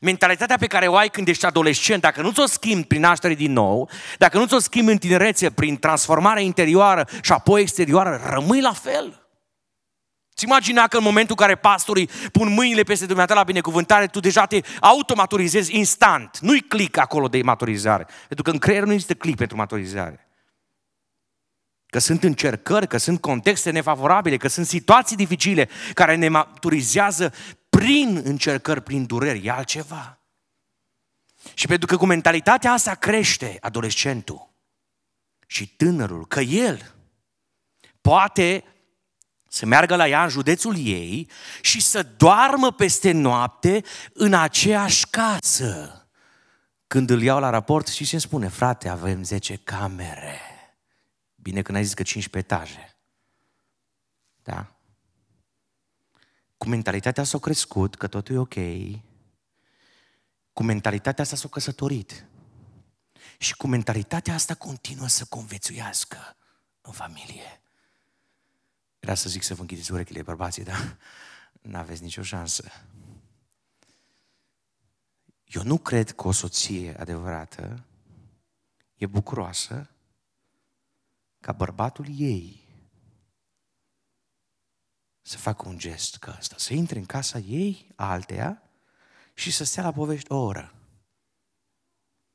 [0.00, 3.52] mentalitatea pe care o ai când ești adolescent, dacă nu ți-o schimbi prin naștere din
[3.52, 8.72] nou, dacă nu ți-o schimbi în tinerețe, prin transformare interioară și apoi exterioară, rămâi la
[8.72, 9.19] fel.
[10.40, 14.20] Ți imagina că în momentul în care pastorii pun mâinile peste dumneata la binecuvântare, tu
[14.20, 16.38] deja te automaturizezi instant.
[16.38, 18.06] Nu-i click acolo de maturizare.
[18.26, 20.28] Pentru că în creier nu există click pentru maturizare.
[21.86, 27.32] Că sunt încercări, că sunt contexte nefavorabile, că sunt situații dificile care ne maturizează
[27.70, 29.46] prin încercări, prin dureri.
[29.46, 30.18] E altceva.
[31.54, 34.50] Și pentru că cu mentalitatea asta crește adolescentul
[35.46, 36.94] și tânărul, că el
[38.00, 38.64] poate
[39.52, 45.94] să meargă la ea în județul ei și să doarmă peste noapte în aceeași casă.
[46.86, 50.40] Când îl iau la raport și ce spune, frate, avem 10 camere.
[51.34, 52.96] Bine că n-ai zis că 15 etaje.
[54.42, 54.76] Da?
[56.56, 58.54] Cu mentalitatea s-a crescut, că totul e ok.
[60.52, 62.26] Cu mentalitatea asta s-a căsătorit.
[63.38, 66.36] Și cu mentalitatea asta continuă să convețuiască
[66.80, 67.60] în familie.
[69.00, 70.96] Era să zic să vă închideți urechile, bărbații, dar
[71.62, 72.70] n-aveți nicio șansă.
[75.44, 77.84] Eu nu cred că o soție adevărată
[78.94, 79.90] e bucuroasă
[81.40, 82.68] ca bărbatul ei
[85.22, 88.62] să facă un gest ca ăsta, să intre în casa ei, a alteia,
[89.34, 90.74] și să stea la povești o oră.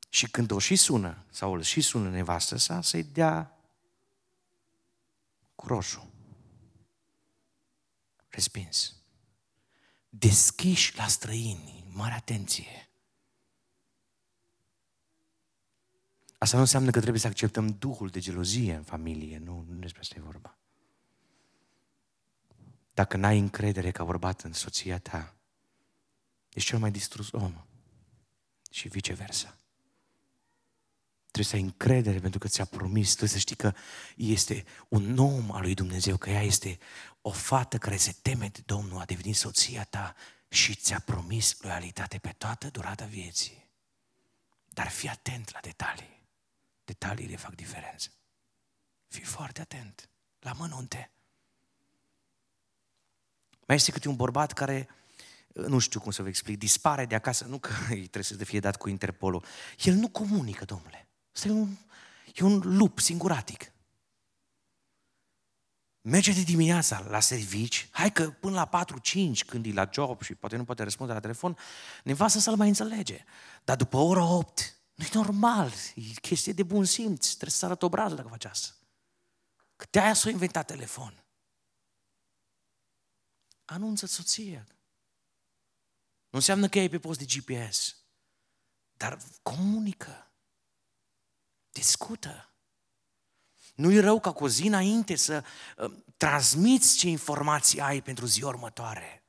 [0.08, 3.58] Și când o și sună, sau îl și sună nevastă sa, să-i dea
[5.54, 6.10] cu roșu.
[8.36, 8.96] Respins.
[10.08, 12.88] Deschiși la străini, mare atenție.
[16.38, 20.00] Asta nu înseamnă că trebuie să acceptăm duhul de gelozie în familie, nu, nu despre
[20.00, 20.58] asta e vorba.
[22.94, 25.34] Dacă n-ai încredere ca bărbat în soția ta,
[26.52, 27.64] ești cel mai distrus om.
[28.70, 29.56] Și viceversa.
[31.30, 33.74] Trebuie să ai încredere pentru că ți-a promis, trebuie să știi că
[34.16, 36.78] este un om al lui Dumnezeu, că ea este
[37.26, 40.14] o fată care se teme de Domnul, a devenit soția ta
[40.48, 43.68] și ți-a promis loialitate pe toată durata vieții.
[44.68, 46.22] Dar fii atent la detalii.
[46.84, 48.10] Detaliile fac diferență.
[49.08, 50.08] Fii foarte atent
[50.40, 51.10] la mănunte.
[53.66, 54.88] Mai este câte un bărbat care,
[55.52, 58.60] nu știu cum să vă explic, dispare de acasă, nu că îi trebuie să fie
[58.60, 59.44] dat cu Interpolul.
[59.78, 61.08] El nu comunică, domnule.
[61.34, 61.76] Asta e un,
[62.34, 63.74] e un lup singuratic.
[66.08, 70.34] Merge de dimineața la servici, hai că până la 4-5 când e la job și
[70.34, 71.58] poate nu poate răspunde la telefon,
[72.04, 73.24] nevastă să-l mai înțelege.
[73.64, 77.82] Dar după ora 8, nu e normal, e chestie de bun simț, trebuie să arăt
[77.82, 78.74] obrazul dacă faci asta.
[79.76, 81.24] Că de-aia s-a inventat telefon.
[83.64, 84.66] Anunță soția.
[86.28, 87.96] Nu înseamnă că e pe post de GPS,
[88.96, 90.32] dar comunică,
[91.70, 92.55] discută.
[93.76, 95.42] Nu e rău ca cu o zi înainte să
[95.76, 99.20] uh, transmiți ce informații ai pentru ziua următoare.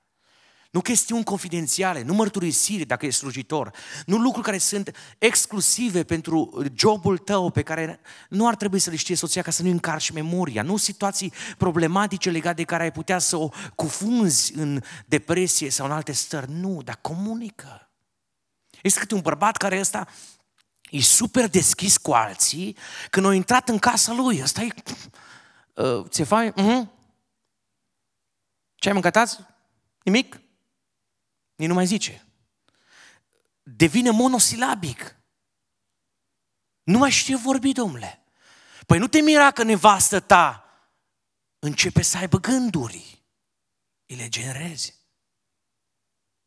[0.72, 3.72] Nu chestiuni confidențiale, nu mărturisiri dacă e slujitor,
[4.06, 8.96] nu lucruri care sunt exclusive pentru jobul tău pe care nu ar trebui să le
[8.96, 13.20] știe soția ca să nu încarci memoria, nu situații problematice legate de care ai putea
[13.20, 16.52] să o cufunzi în depresie sau în alte stări.
[16.52, 17.90] Nu, dar comunică.
[18.82, 20.08] Este câte un bărbat care ăsta
[20.90, 22.78] e super deschis cu alții
[23.10, 24.42] când au intrat în casa lui.
[24.42, 24.74] Ăsta e...
[25.74, 26.52] Uh, ți faci?
[26.52, 26.88] Uh-huh.
[28.76, 29.40] Ce ai mâncat azi?
[30.04, 30.42] Nimic?
[31.56, 32.28] Nici nu mai zice.
[33.64, 35.16] Devine monosilabic.
[36.84, 38.24] Nu mai știe vorbi, domnule.
[38.86, 40.64] Păi nu te mira că nevastă ta
[41.60, 43.24] începe să aibă gânduri.
[44.06, 44.96] Îi le generezi.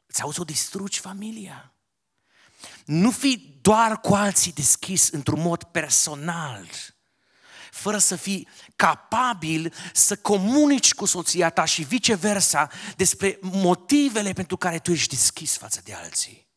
[0.07, 1.75] Îți auzi o distrugi familia.
[2.91, 6.67] Nu fi doar cu alții deschis într-un mod personal
[7.71, 14.79] fără să fii capabil să comunici cu soția ta și viceversa despre motivele pentru care
[14.79, 16.49] tu ești deschis față de alții.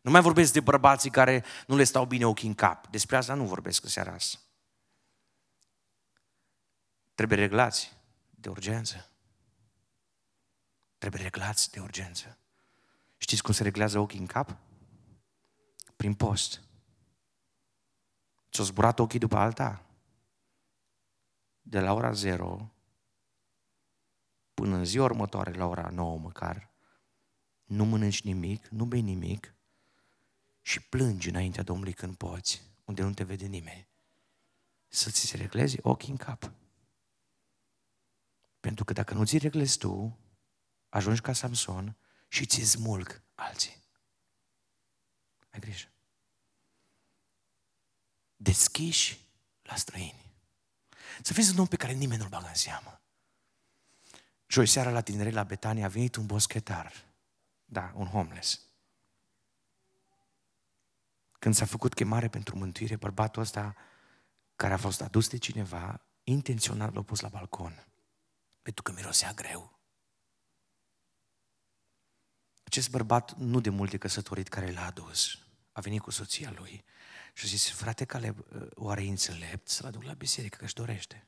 [0.00, 2.86] Nu mai vorbesc de bărbații care nu le stau bine ochii în cap.
[2.88, 4.38] Despre asta nu vorbesc în seara asta.
[7.14, 7.92] Trebuie reglați
[8.30, 9.10] de urgență.
[10.98, 12.38] Trebuie reglați de urgență.
[13.16, 14.56] Știți cum se reglează ochii în cap?
[16.02, 16.62] Prin post.
[18.50, 19.86] Ți-au zburat ochii după alta?
[21.60, 22.72] De la ora 0
[24.54, 26.70] până în ziua următoare, la ora 9 măcar,
[27.64, 29.54] nu mănânci nimic, nu bei nimic
[30.60, 33.88] și plângi înaintea Domnului când poți, unde nu te vede nimeni.
[34.88, 36.52] Să ți se reglezi ochii în cap.
[38.60, 40.18] Pentru că dacă nu ți reglezi tu,
[40.88, 41.96] ajungi ca Samson
[42.28, 43.81] și ți smulg alții.
[45.52, 45.92] Ai grijă
[48.42, 49.28] deschiși
[49.62, 50.32] la străini.
[51.22, 53.00] Să fiți un om pe care nimeni nu-l bagă în seamă.
[54.46, 56.92] Joi seara la tinere la Betania a venit un boschetar.
[57.64, 58.60] Da, un homeless.
[61.38, 63.76] Când s-a făcut chemare pentru mântuire, bărbatul ăsta
[64.56, 67.86] care a fost adus de cineva, intenționat l-a pus la balcon.
[68.62, 69.80] Pentru că mirosea greu.
[72.72, 75.38] Acest bărbat, nu de multe căsătorit care l-a adus,
[75.72, 76.84] a venit cu soția lui
[77.34, 81.26] și a zis, frate Caleb, oare e înțelept să-l aduc la biserică, că își dorește.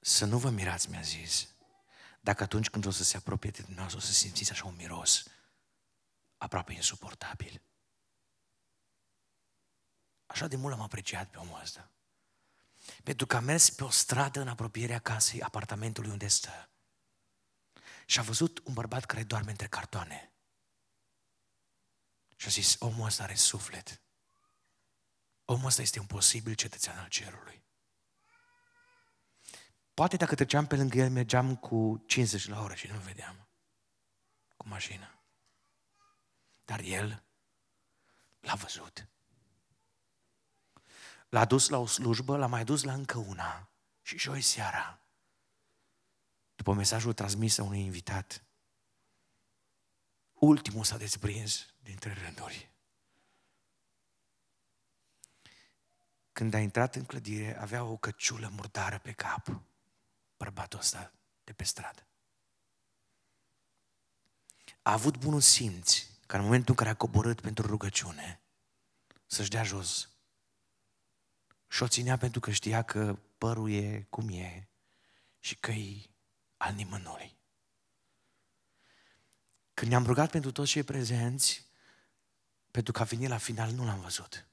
[0.00, 1.54] Să nu vă mirați, mi-a zis,
[2.20, 5.24] dacă atunci când o să se apropie de dumneavoastră o să simțiți așa un miros
[6.36, 7.62] aproape insuportabil.
[10.26, 11.90] Așa de mult am apreciat pe omul ăsta.
[13.02, 16.71] Pentru că a mers pe o stradă în apropierea casei, apartamentului unde stă.
[18.06, 20.32] Și a văzut un bărbat care doarme între cartoane.
[22.36, 24.00] Și a zis, omul ăsta are suflet.
[25.44, 27.62] Omul ăsta este un posibil cetățean al cerului.
[29.94, 33.48] Poate dacă treceam pe lângă el, mergeam cu 50 la oră și nu vedeam.
[34.56, 35.18] Cu mașina.
[36.64, 37.24] Dar el
[38.40, 39.06] l-a văzut.
[41.28, 43.70] L-a dus la o slujbă, l-a mai dus la încă una.
[44.02, 45.01] Și joi seara,
[46.62, 48.44] după mesajul transmis a unui invitat,
[50.32, 52.70] ultimul s-a desprins dintre rânduri.
[56.32, 59.60] Când a intrat în clădire, avea o căciulă murdară pe cap,
[60.36, 61.12] bărbatul ăsta
[61.44, 62.06] de pe stradă.
[64.82, 68.40] A avut bunul simț ca în momentul în care a coborât pentru rugăciune,
[69.26, 70.08] să-și dea jos.
[71.68, 74.68] Și o ținea pentru că știa că părul e cum e
[75.38, 76.11] și că e
[76.62, 77.36] al nimănui.
[79.74, 81.66] Când ne-am rugat pentru toți cei prezenți,
[82.70, 84.46] pentru că a venit la final, nu l-am văzut.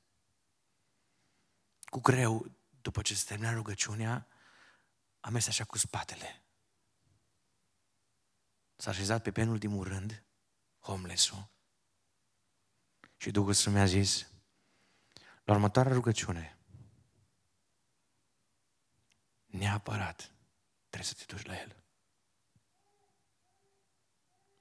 [1.83, 2.51] Cu greu,
[2.81, 4.27] după ce se termina rugăciunea,
[5.19, 6.43] am mers așa cu spatele.
[8.75, 10.23] S-a așezat pe penultimul rând,
[10.79, 11.49] homeless-ul,
[13.17, 14.27] și Duhul Sfânt mi-a zis,
[15.43, 16.57] la următoarea rugăciune,
[19.45, 20.31] neapărat
[20.89, 21.79] trebuie să te duci la El.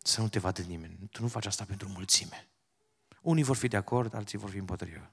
[0.09, 1.09] Să nu te vadă nimeni.
[1.11, 2.49] Tu nu faci asta pentru mulțime.
[3.23, 5.13] Unii vor fi de acord, alții vor fi împotrivă.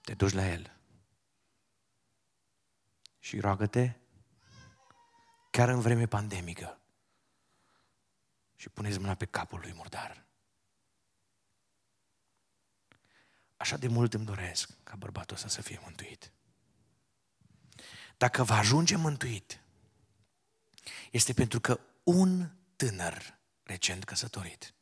[0.00, 0.76] Te duci la El.
[3.18, 3.92] Și roagă-te
[5.50, 6.80] chiar în vreme pandemică.
[8.56, 10.24] Și puneți mâna pe capul lui murdar.
[13.56, 16.32] Așa de mult îmi doresc ca bărbatul ăsta să fie mântuit.
[18.16, 19.60] Dacă va ajunge mântuit,
[21.10, 24.74] este pentru că un tânăr recent căsătorit,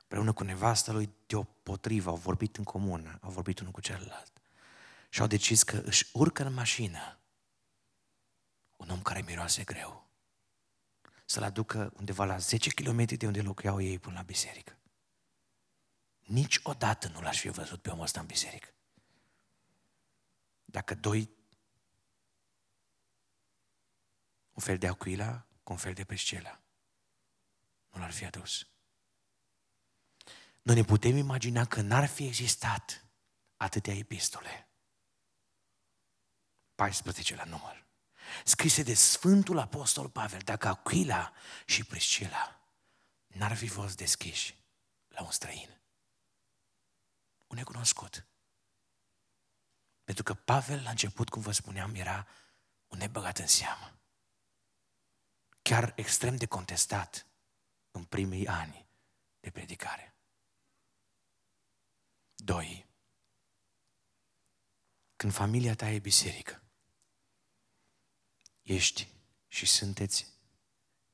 [0.00, 4.32] împreună cu nevasta lui deopotrivă, au vorbit în comun, au vorbit unul cu celălalt
[5.08, 7.18] și au decis că își urcă în mașină
[8.76, 10.08] un om care miroase greu
[11.24, 14.78] să-l aducă undeva la 10 km de unde locuiau ei până la biserică.
[16.20, 18.68] Niciodată nu l-aș fi văzut pe omul ăsta în biserică.
[20.64, 21.30] Dacă doi,
[24.52, 26.63] un fel de acuila cu un fel de pescela,
[27.94, 28.68] nu l-ar fi adus.
[30.62, 33.06] Noi ne putem imagina că n-ar fi existat
[33.56, 34.68] atâtea epistole.
[36.74, 37.86] 14 la număr.
[38.44, 41.32] Scrise de Sfântul Apostol Pavel, dacă Aquila
[41.66, 42.60] și Priscila
[43.26, 44.58] n-ar fi fost deschiși
[45.08, 45.74] la un străin
[47.54, 48.26] un necunoscut.
[50.04, 52.26] Pentru că Pavel, la început, cum vă spuneam, era
[52.86, 53.98] un nebăgat în seamă.
[55.62, 57.26] Chiar extrem de contestat
[57.94, 58.86] în primii ani
[59.40, 60.14] de predicare.
[62.34, 62.86] Doi.
[65.16, 66.62] Când familia ta e biserică,
[68.62, 69.08] ești
[69.48, 70.26] și sunteți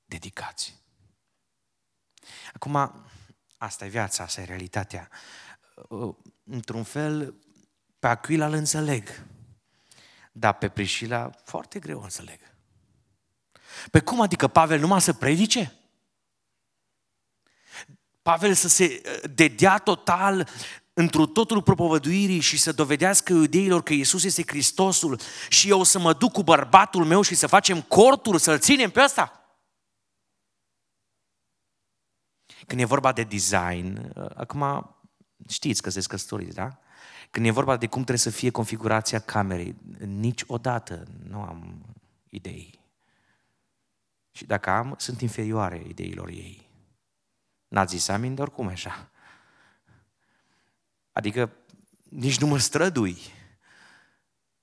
[0.05, 0.79] dedicați.
[2.53, 3.05] Acum,
[3.59, 5.11] asta e viața, asta e realitatea.
[5.89, 7.35] Uh, într-un fel,
[7.99, 9.27] pe Aquila îl înțeleg.
[10.33, 12.41] Dar pe Priscila foarte greu înțeleg.
[13.91, 15.80] Pe cum adică Pavel numai să predice?
[18.23, 20.49] Pavel să se uh, dedea total
[20.93, 26.13] într totul propovăduirii și să dovedească iudeilor că Iisus este Hristosul și eu să mă
[26.13, 29.35] duc cu bărbatul meu și să facem corturi, să-l ținem pe ăsta?
[32.67, 34.95] Când e vorba de design, uh, acum
[35.49, 36.79] Știți că se căsătoriți, da?
[37.31, 41.85] Când e vorba de cum trebuie să fie configurația camerei, niciodată nu am
[42.29, 42.81] idei.
[44.31, 46.70] Și dacă am, sunt inferioare ideilor ei.
[47.71, 49.11] N-ați zis amin, dar oricum așa.
[51.13, 51.53] Adică
[52.09, 53.19] nici nu mă strădui.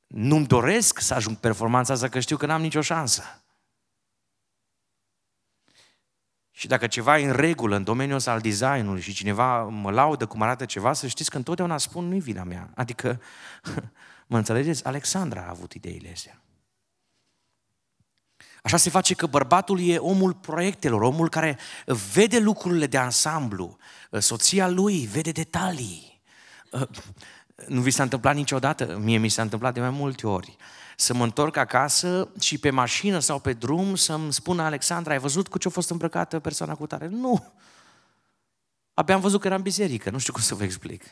[0.07, 3.23] nu-mi doresc să ajung performanța asta, că știu că n-am nicio șansă.
[6.51, 10.25] Și dacă ceva e în regulă în domeniul ăsta al designului și cineva mă laudă
[10.25, 12.71] cum arată ceva, să știți că întotdeauna spun nu-i vina mea.
[12.75, 13.21] Adică,
[14.27, 16.41] mă înțelegeți, Alexandra a avut ideile astea.
[18.67, 21.57] Așa se face că bărbatul e omul proiectelor, omul care
[22.13, 23.77] vede lucrurile de ansamblu.
[24.11, 26.21] Soția lui vede detalii.
[27.67, 28.97] Nu vi s-a întâmplat niciodată?
[29.01, 30.55] Mie mi s-a întâmplat de mai multe ori.
[30.95, 35.47] Să mă întorc acasă și pe mașină sau pe drum să-mi spună Alexandra, ai văzut
[35.47, 37.07] cu ce a fost îmbrăcată persoana cu tare?
[37.07, 37.53] Nu!
[38.93, 41.03] Abia am văzut că era în biserică, nu știu cum să vă explic.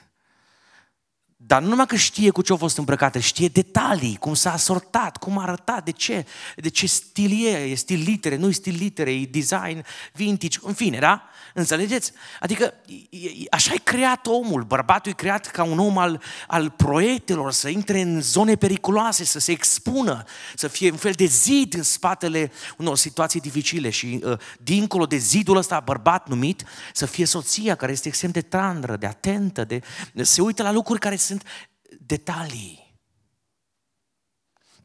[1.37, 5.17] Dar nu numai că știe cu ce a fost îmbrăcată, știe detalii, cum s-a sortat,
[5.17, 6.25] cum a arătat, de ce,
[6.55, 10.73] de ce stil e, e stil litere, nu e stil litere, e design vintage, în
[10.73, 11.23] fine, da?
[11.53, 12.11] Înțelegeți?
[12.39, 12.73] Adică
[13.49, 18.01] așa e creat omul, bărbatul e creat ca un om al, al proiectelor, să intre
[18.01, 20.23] în zone periculoase, să se expună,
[20.55, 25.17] să fie un fel de zid în spatele unor situații dificile și uh, dincolo de
[25.17, 26.63] zidul ăsta bărbat numit,
[26.93, 29.81] să fie soția care este extrem de tandră, de atentă, de,
[30.21, 31.43] se uită la lucruri care sunt
[31.99, 32.99] detalii.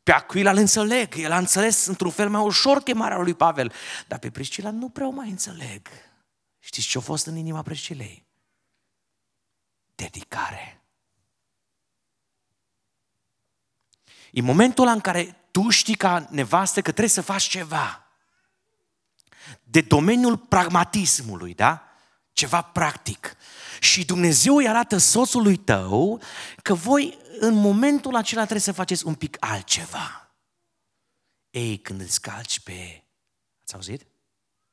[0.03, 3.73] Pe Aquila îl înțeleg, el a înțeles într-un fel mai ușor chemarea lui Pavel,
[4.09, 5.89] dar pe Priscila nu prea o mai înțeleg.
[6.59, 8.27] Știți ce a fost în inima Priscilei?
[9.95, 10.83] Dedicare.
[14.33, 18.05] E momentul în care tu știi ca nevastă că trebuie să faci ceva.
[19.63, 21.90] De domeniul pragmatismului, da?
[22.41, 23.37] Ceva practic.
[23.81, 26.23] Și Dumnezeu îi arată soțului tău
[26.63, 30.35] că voi în momentul acela trebuie să faceți un pic altceva.
[31.51, 33.05] Ei, când îți calci pe...
[33.63, 34.07] Ați auzit?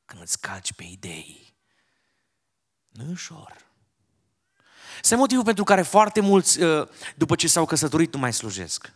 [0.06, 1.56] Când îți calci pe idei.
[2.88, 3.56] Nu e ușor.
[5.02, 8.94] Este motivul pentru care foarte mulți, uh, după ce s-au căsătorit, nu mai slujesc.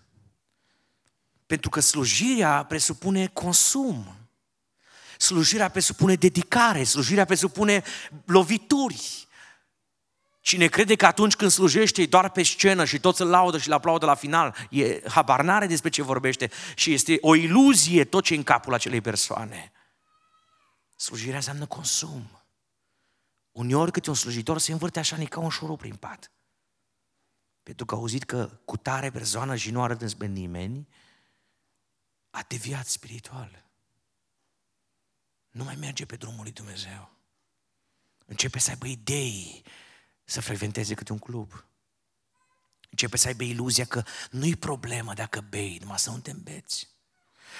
[1.45, 4.20] Pentru că slujirea presupune consum.
[5.21, 7.83] Slujirea presupune dedicare, slujirea presupune
[8.25, 9.27] lovituri.
[10.39, 13.67] Cine crede că atunci când slujește e doar pe scenă și toți îl laudă și
[13.67, 18.33] îl aplaudă la final, e habarnare despre ce vorbește și este o iluzie tot ce
[18.33, 19.71] e în capul acelei persoane.
[20.95, 22.43] Slujirea înseamnă consum.
[23.51, 26.31] Uneori câte un slujitor se învârte așa ca un șurub prin pat.
[27.63, 30.87] Pentru că a auzit că cu tare persoană și nu arătă înspre nimeni,
[32.29, 33.70] a deviat spiritual.
[35.51, 37.11] Nu mai merge pe drumul lui Dumnezeu.
[38.25, 39.63] Începe să aibă idei
[40.23, 41.65] să frecventeze câte un club.
[42.89, 46.89] Începe să aibă iluzia că nu-i problemă dacă bei, numai să nu te îmbeți.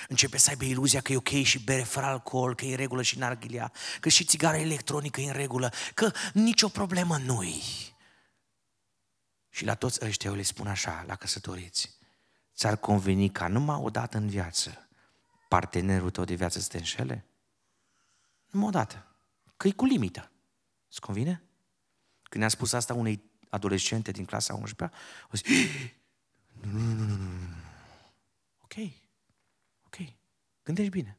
[0.07, 3.01] Începe să aibă iluzia că e ok și bere fără alcool, că e în regulă
[3.01, 7.61] și narghilea, că și țigara electronică e în regulă, că nicio problemă nu-i.
[9.49, 11.97] Și la toți ăștia eu le spun așa, la căsătoriți,
[12.55, 14.89] ți-ar conveni ca numai o dată în viață
[15.47, 17.25] partenerul tău de viață să te înșele?
[18.51, 19.05] Numai o dată.
[19.57, 20.31] Că e cu limită.
[20.89, 21.43] Îți convine?
[22.23, 24.97] Când i-am spus asta unei adolescente din clasa 11
[25.31, 25.47] o zis,
[26.61, 27.29] nu, nu, nu, nu, nu.
[28.61, 28.73] Ok,
[29.85, 29.97] ok,
[30.63, 31.17] gândești bine.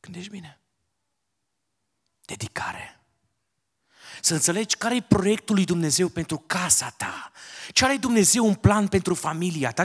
[0.00, 0.60] Gândești bine.
[2.20, 3.00] Dedicare.
[4.20, 7.32] Să înțelegi care e proiectul lui Dumnezeu pentru casa ta.
[7.72, 9.84] Ce are Dumnezeu un plan pentru familia ta?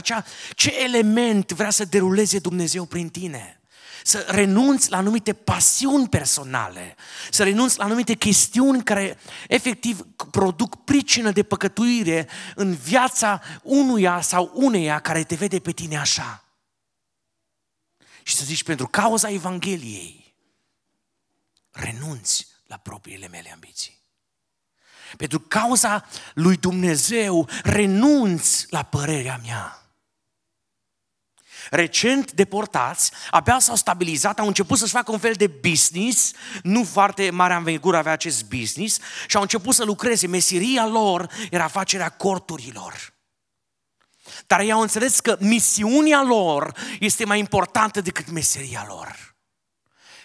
[0.54, 3.59] Ce element vrea să deruleze Dumnezeu prin tine?
[4.04, 6.96] Să renunți la anumite pasiuni personale,
[7.30, 14.50] să renunți la anumite chestiuni care efectiv produc pricină de păcătuire în viața unuia sau
[14.54, 16.44] uneia care te vede pe tine așa.
[18.22, 20.34] Și să zici, pentru cauza Evangheliei,
[21.70, 23.98] renunți la propriile mele ambiții.
[25.16, 29.79] Pentru cauza lui Dumnezeu, renunți la părerea mea
[31.70, 36.32] recent deportați, abia s-au stabilizat, au început să-și facă un fel de business,
[36.62, 40.26] nu foarte mare învergură avea acest business, și au început să lucreze.
[40.26, 43.14] Meseria lor era facerea corturilor.
[44.46, 49.36] Dar ei au înțeles că misiunea lor este mai importantă decât meseria lor.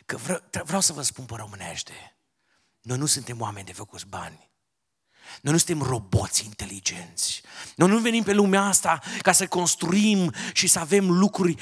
[0.05, 2.17] Că vreau, vreau să vă spun pe românește,
[2.81, 4.53] noi nu suntem oameni de făcuți bani.
[5.41, 7.41] Noi nu suntem roboți inteligenți.
[7.75, 11.55] Noi nu venim pe lumea asta ca să construim și să avem lucruri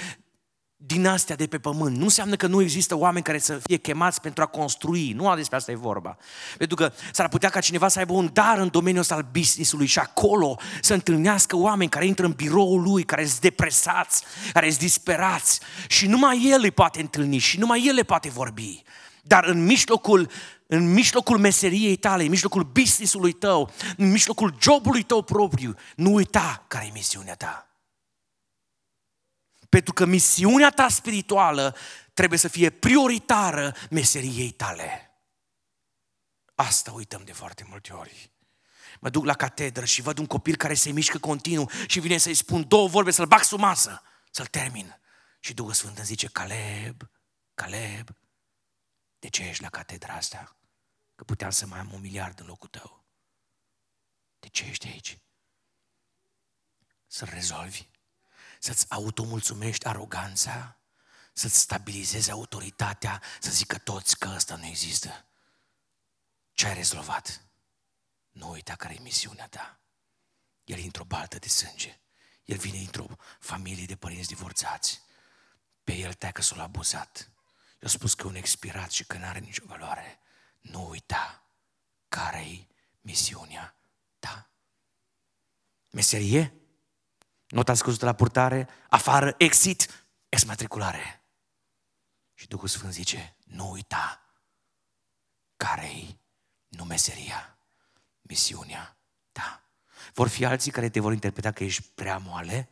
[0.85, 1.97] din astea de pe pământ.
[1.97, 5.11] Nu înseamnă că nu există oameni care să fie chemați pentru a construi.
[5.11, 6.17] Nu despre asta e vorba.
[6.57, 9.85] Pentru că s-ar putea ca cineva să aibă un dar în domeniul ăsta al business-ului
[9.85, 14.79] și acolo să întâlnească oameni care intră în biroul lui, care sunt depresați, care sunt
[14.79, 18.83] disperați și numai el îi poate întâlni și numai el le poate vorbi.
[19.25, 20.31] Dar în mijlocul
[20.67, 26.65] în mijlocul meseriei tale, în mijlocul business-ului tău, în mijlocul jobului tău propriu, nu uita
[26.67, 27.67] care e misiunea ta.
[29.69, 31.75] Pentru că misiunea ta spirituală
[32.13, 35.11] trebuie să fie prioritară meseriei tale.
[36.55, 38.31] Asta uităm de foarte multe ori.
[38.99, 42.33] Mă duc la catedră și văd un copil care se mișcă continuu și vine să-i
[42.33, 44.01] spun două vorbe, să-l bag sub masă,
[44.31, 44.99] să-l termin.
[45.39, 47.01] Și Duhul Sfânt îmi zice, Caleb,
[47.53, 48.09] Caleb,
[49.23, 50.55] de ce ești la catedra asta?
[51.15, 53.05] Că puteam să mai am un miliard în locul tău.
[54.39, 55.19] De ce ești aici?
[57.07, 57.87] Să-l rezolvi?
[58.59, 60.79] Să-ți automulțumești aroganța?
[61.33, 63.21] Să-ți stabilizezi autoritatea?
[63.39, 65.25] Să zică toți că ăsta nu există?
[66.51, 67.45] Ce ai rezolvat?
[68.29, 69.79] Nu uita care e misiunea ta.
[70.63, 72.01] El e într-o baltă de sânge.
[72.45, 73.07] El vine dintr-o
[73.39, 75.01] familie de părinți divorțați.
[75.83, 77.32] Pe el te că s-a abuzat.
[77.83, 80.19] Eu spus că e un expirat și că nu are nicio valoare.
[80.59, 81.43] Nu uita
[82.07, 82.67] care e
[83.01, 83.75] misiunea
[84.19, 84.51] ta.
[85.89, 86.53] Meserie?
[87.47, 91.23] Nota scăzută la purtare, afară, exit, exmatriculare.
[92.33, 94.21] Și Duhul Sfânt zice, nu uita
[95.55, 96.17] care e
[96.67, 97.57] nu meseria,
[98.21, 98.97] misiunea
[99.31, 99.63] ta.
[100.13, 102.69] Vor fi alții care te vor interpreta că ești prea moale,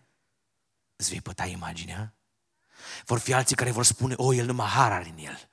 [0.96, 2.16] îți vei păta imaginea.
[3.06, 5.50] Vor fi alții care vor spune, o, el numai har are în el.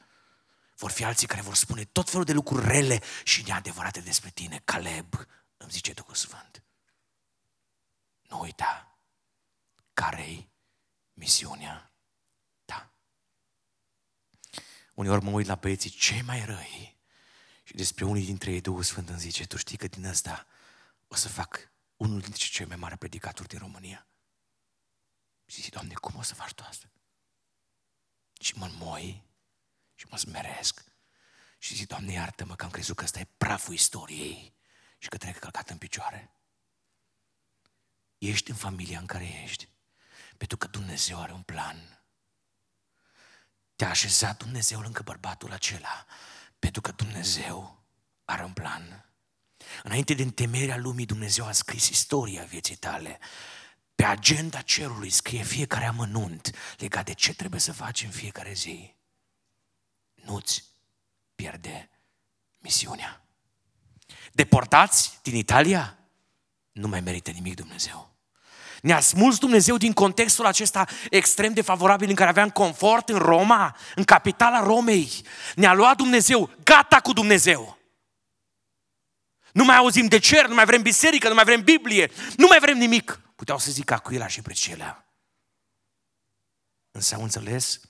[0.77, 4.61] Vor fi alții care vor spune tot felul de lucruri rele și neadevărate despre tine.
[4.65, 5.15] Caleb,
[5.57, 6.63] îmi zice Duhul Sfânt.
[8.23, 8.99] Nu uita
[9.93, 10.51] care-i
[11.13, 11.93] misiunea
[12.65, 12.93] ta.
[14.95, 16.99] Uneori mă uit la băieții cei mai răi
[17.63, 20.47] și despre unii dintre ei Duhul Sfânt îmi zice, tu știi că din asta
[21.09, 24.07] o să fac unul dintre cei mai mari predicatori din România.
[25.47, 26.91] Și zic, Doamne, cum o să faci tu asta?
[28.39, 29.23] Și mă înmoi
[29.95, 30.85] și mă smeresc
[31.59, 34.55] și zic, Doamne, iartă-mă că am crezut că ăsta e praful istoriei
[34.99, 36.31] și că trebuie călcat în picioare.
[38.19, 39.69] Ești în familia în care ești,
[40.37, 42.03] pentru că Dumnezeu are un plan.
[43.77, 46.07] Te-a așezat Dumnezeu lângă bărbatul acela
[46.59, 47.85] pentru că Dumnezeu
[48.25, 49.13] are un plan.
[49.83, 53.19] Înainte de întemeierea lumii, Dumnezeu a scris istoria vieții tale.
[53.99, 58.95] Pe agenda cerului scrie fiecare amănunt legat de ce trebuie să faci în fiecare zi.
[60.15, 60.65] Nu-ți
[61.35, 61.91] pierde
[62.59, 63.23] misiunea.
[64.33, 65.99] Deportați din Italia?
[66.73, 68.11] Nu mai merită nimic Dumnezeu.
[68.83, 73.77] Ne-a smuls Dumnezeu din contextul acesta extrem de favorabil în care aveam confort în Roma,
[73.95, 75.11] în capitala Romei.
[75.55, 77.79] Ne-a luat Dumnezeu, gata cu Dumnezeu.
[79.53, 82.59] Nu mai auzim de cer, nu mai vrem biserică, nu mai vrem Biblie, nu mai
[82.59, 83.21] vrem nimic.
[83.39, 85.05] Puteau să zic Acuila și Priscila.
[86.91, 87.81] Însă au înțeles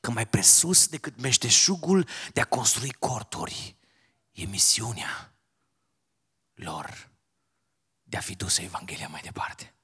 [0.00, 3.76] că mai presus decât meșteșugul de a construi corturi,
[4.32, 5.34] e misiunea
[6.54, 7.10] lor
[8.02, 9.74] de a fi dusă Evanghelia mai departe.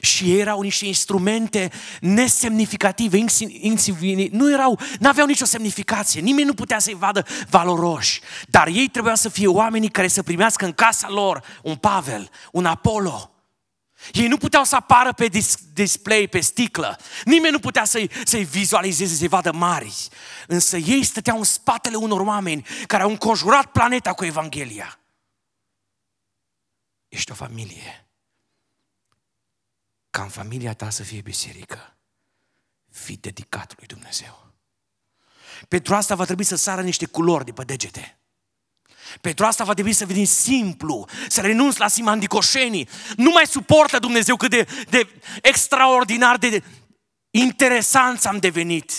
[0.00, 3.24] Și ei erau niște instrumente nesemnificative,
[4.30, 9.16] nu erau, nu aveau nicio semnificație, nimeni nu putea să-i vadă valoroși, dar ei trebuiau
[9.16, 13.29] să fie oamenii care să primească în casa lor un Pavel, un Apollo.
[14.12, 15.28] Ei nu puteau să apară pe
[15.72, 16.98] display, pe sticlă.
[17.24, 20.08] Nimeni nu putea să-i, să-i vizualizeze, să-i vadă mari.
[20.46, 24.98] Însă ei stăteau în spatele unor oameni care au înconjurat planeta cu Evanghelia.
[27.08, 28.04] Ești o familie
[30.10, 31.96] ca în familia ta să fie biserică,
[32.90, 34.48] fi dedicat lui Dumnezeu.
[35.68, 38.19] Pentru asta va trebui să sară niște culori de pe degete.
[39.20, 42.88] Pentru asta va trebui să veni simplu, să renunți la simandicoșenii.
[43.16, 45.08] Nu mai suportă Dumnezeu cât de, de
[45.42, 46.62] extraordinar de
[47.30, 48.92] interesanți am devenit.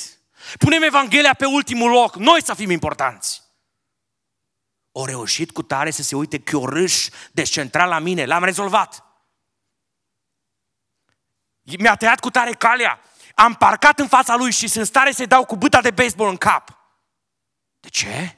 [0.60, 3.42] Punem Evanghelia pe ultimul loc, noi să fim importanți.
[4.92, 9.12] O reușit cu tare să se uite chiorâș descentral la mine, l-am rezolvat
[11.62, 13.00] mi-a tăiat cu tare calea,
[13.36, 16.38] am parcat în fața lui și sunt stare să-i dau cu bâta de baseball în
[16.38, 16.80] cap.
[17.80, 18.36] De ce?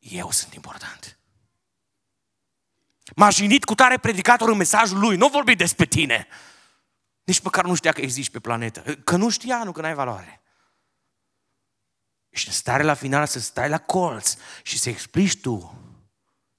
[0.00, 1.18] Eu sunt important.
[3.16, 6.26] M-a jinit cu tare predicator în mesajul lui, nu vorbi despre tine.
[7.24, 8.94] Nici măcar nu știa că existi pe planetă.
[8.94, 10.42] Că nu știa, nu că n-ai valoare.
[12.28, 15.58] Ești în stare la final să stai la colț și să explici tu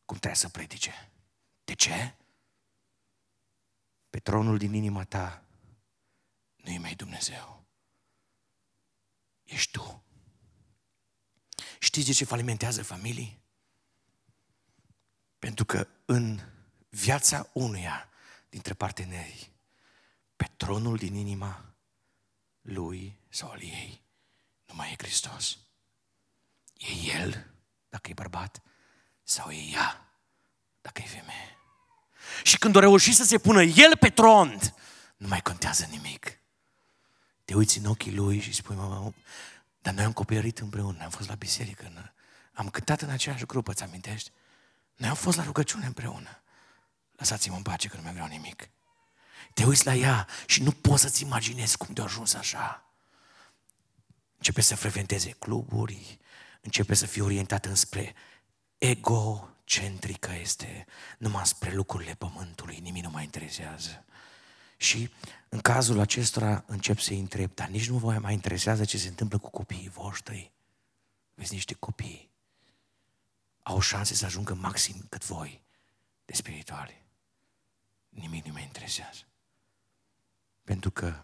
[0.06, 1.12] cum trebuie să predice.
[1.64, 2.16] De ce?
[4.12, 5.44] pe tronul din inima ta
[6.56, 7.66] nu e mai Dumnezeu.
[9.44, 10.04] Ești tu.
[11.84, 13.40] Știți de ce falimentează familii?
[15.40, 16.40] Pentru că în
[16.90, 18.10] viața unuia
[18.50, 19.52] dintre parteneri,
[20.36, 21.74] pe tronul din inima
[22.62, 24.02] lui sau al ei,
[24.66, 25.58] nu mai e Hristos.
[26.78, 27.54] E el,
[27.90, 28.62] dacă e bărbat,
[29.24, 30.14] sau e ea,
[30.82, 31.58] dacă e femeie.
[32.44, 34.60] Și când a reușit să se pună el pe tron,
[35.18, 36.40] nu mai contează nimic.
[37.46, 39.14] Te uiți în ochii lui și spui, mă,
[39.82, 42.12] dar noi am copilărit împreună, am fost la biserică,
[42.54, 44.32] am cântat în aceeași grupă, ți amintești?
[44.96, 46.42] Noi am fost la rugăciune împreună.
[47.12, 48.70] Lăsați-mă în pace că nu mai vreau nimic.
[49.54, 52.86] Te uiți la ea și nu poți să-ți imaginezi cum de-a ajuns așa.
[54.38, 56.20] Începe să frecventeze cluburi,
[56.62, 58.16] începe să fie orientat înspre
[58.78, 60.86] egocentrică este,
[61.18, 64.06] numai spre lucrurile pământului, nimic nu mai interesează.
[64.82, 65.10] Și
[65.50, 69.38] în cazul acestora încep să-i întreb, dar nici nu vă mai interesează ce se întâmplă
[69.38, 70.52] cu copiii voștri?
[71.34, 72.30] Vezi niște copii
[73.64, 75.62] au șanse să ajungă maxim cât voi
[76.26, 77.06] de spirituale.
[78.10, 79.24] Nimic nu mă interesează.
[80.64, 81.24] Pentru că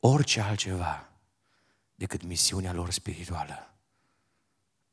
[0.00, 1.08] orice altceva
[1.94, 3.74] decât misiunea lor spirituală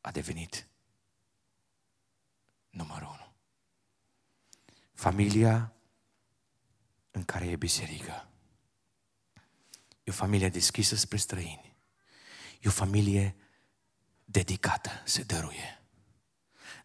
[0.01, 0.67] a devenit
[2.69, 3.33] numărul unu.
[4.93, 5.73] Familia
[7.19, 8.27] în care e biserică.
[10.03, 11.75] E o familie deschisă spre străini.
[12.59, 13.35] E o familie
[14.25, 15.81] dedicată, se dăruie.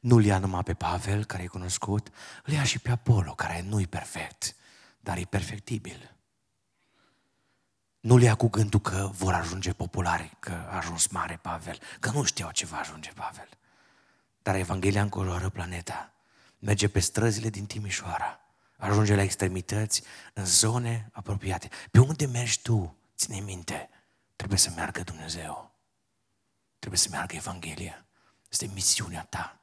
[0.01, 2.11] Nu-l ia numai pe Pavel, care e cunoscut,
[2.45, 4.57] îl ia și pe Apollo, care nu-i perfect,
[5.01, 6.17] dar e perfectibil.
[8.01, 12.23] Nu-l ia cu gândul că vor ajunge populari, că a ajuns mare Pavel, că nu
[12.23, 13.49] știau ce va ajunge Pavel.
[14.43, 16.13] Dar Evanghelia încoloră planeta,
[16.59, 18.44] merge pe străzile din Timișoara,
[18.91, 21.69] ajunge la extremități, în zone apropiate.
[21.91, 23.89] Pe unde mergi tu, ține minte,
[24.37, 25.75] trebuie să meargă Dumnezeu.
[26.79, 28.05] Trebuie să meargă Evanghelia.
[28.49, 29.59] Este misiunea ta.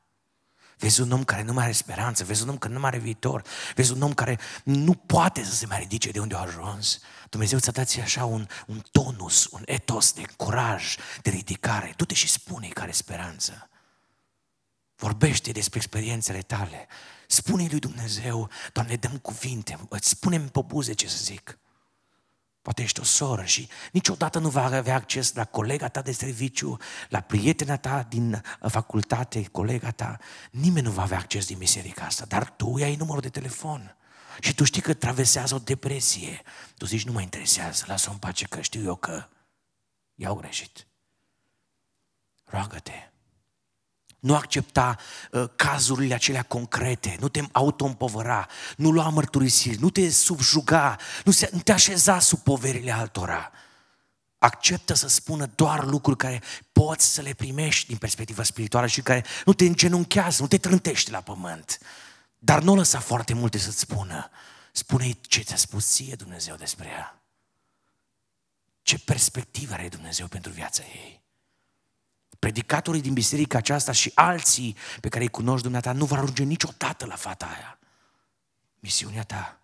[0.78, 2.98] Vezi un om care nu mai are speranță, vezi un om care nu mai are
[2.98, 3.44] viitor,
[3.76, 7.00] vezi un om care nu poate să se mai ridice de unde a ajuns.
[7.30, 11.94] Dumnezeu ți-a dat așa un, un tonus, un etos de curaj, de ridicare.
[11.96, 13.70] Du-te și spune care speranță.
[15.02, 16.88] Vorbește despre experiențele tale.
[17.28, 21.60] Spune lui Dumnezeu, Doamne, dăm cuvinte, îți spune-mi pe buze ce să zic.
[22.62, 26.78] Poate ești o soră și niciodată nu va avea acces la colega ta de serviciu,
[27.10, 30.18] la prietena ta din facultate, colega ta.
[30.52, 33.96] Nimeni nu va avea acces din biserica asta, dar tu ai numărul de telefon.
[34.40, 36.42] Și tu știi că traversează o depresie.
[36.78, 39.28] Tu zici, nu mă interesează, lasă-o în pace că știu eu că
[40.16, 40.88] i-au greșit.
[42.44, 43.11] Roagă-te
[44.22, 44.98] nu accepta
[45.32, 47.98] uh, cazurile acelea concrete, nu te auto
[48.78, 53.52] nu lua mărturisiri, nu te subjuga, nu, se, nu te așeza sub poverile altora.
[54.38, 56.42] Acceptă să spună doar lucruri care
[56.72, 61.12] poți să le primești din perspectivă spirituală și care nu te îngenunchează, nu te trântești
[61.12, 61.78] la pământ.
[62.38, 64.30] Dar nu lăsa foarte multe să-ți spună.
[64.72, 67.22] spune ce ți-a spus ție Dumnezeu despre ea.
[68.82, 71.21] Ce perspectivă are Dumnezeu pentru viața ei
[72.42, 77.06] predicatorii din biserica aceasta și alții pe care îi cunoști dumneata nu vor ajunge niciodată
[77.06, 77.80] la fata aia.
[78.80, 79.60] Misiunea ta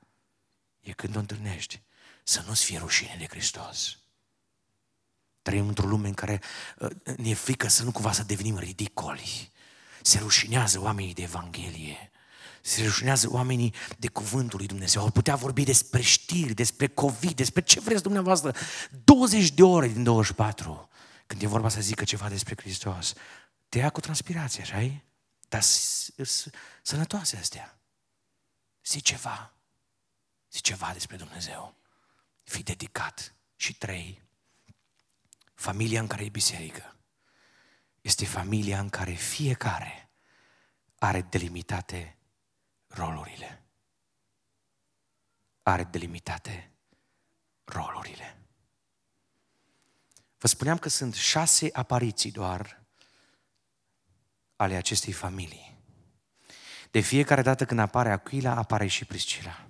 [0.82, 1.82] e când o întâlnești
[2.24, 3.98] să nu-ți fie rușine de Hristos.
[5.42, 6.42] Trăim într-o lume în care
[6.78, 9.52] uh, ne e frică să nu cumva să devenim ridicoli.
[10.02, 12.12] Se rușinează oamenii de Evanghelie.
[12.62, 15.02] Se rușinează oamenii de cuvântul lui Dumnezeu.
[15.02, 18.56] Au putea vorbi despre știri, despre COVID, despre ce vreți dumneavoastră.
[19.04, 20.90] 20 de ore din 24.
[21.28, 23.14] Când e vorba să zică ceva despre Hristos,
[23.70, 24.82] te ia cu transpirație, așa
[25.50, 25.62] Dar
[26.82, 27.80] sănătoase astea.
[28.84, 29.54] Zi ceva.
[30.52, 31.76] Zi ceva despre Dumnezeu.
[32.44, 33.32] Fii dedicat.
[33.56, 34.22] Și trei,
[35.54, 36.96] familia în care e biserică
[38.02, 40.10] este familia în care fiecare
[41.00, 42.18] are delimitate
[42.88, 43.64] rolurile.
[45.64, 46.72] Are delimitate
[47.64, 48.47] rolurile.
[50.38, 52.86] Vă spuneam că sunt șase apariții doar
[54.56, 55.78] ale acestei familii.
[56.92, 59.68] De fiecare dată când apare Aquila, apare și Priscila.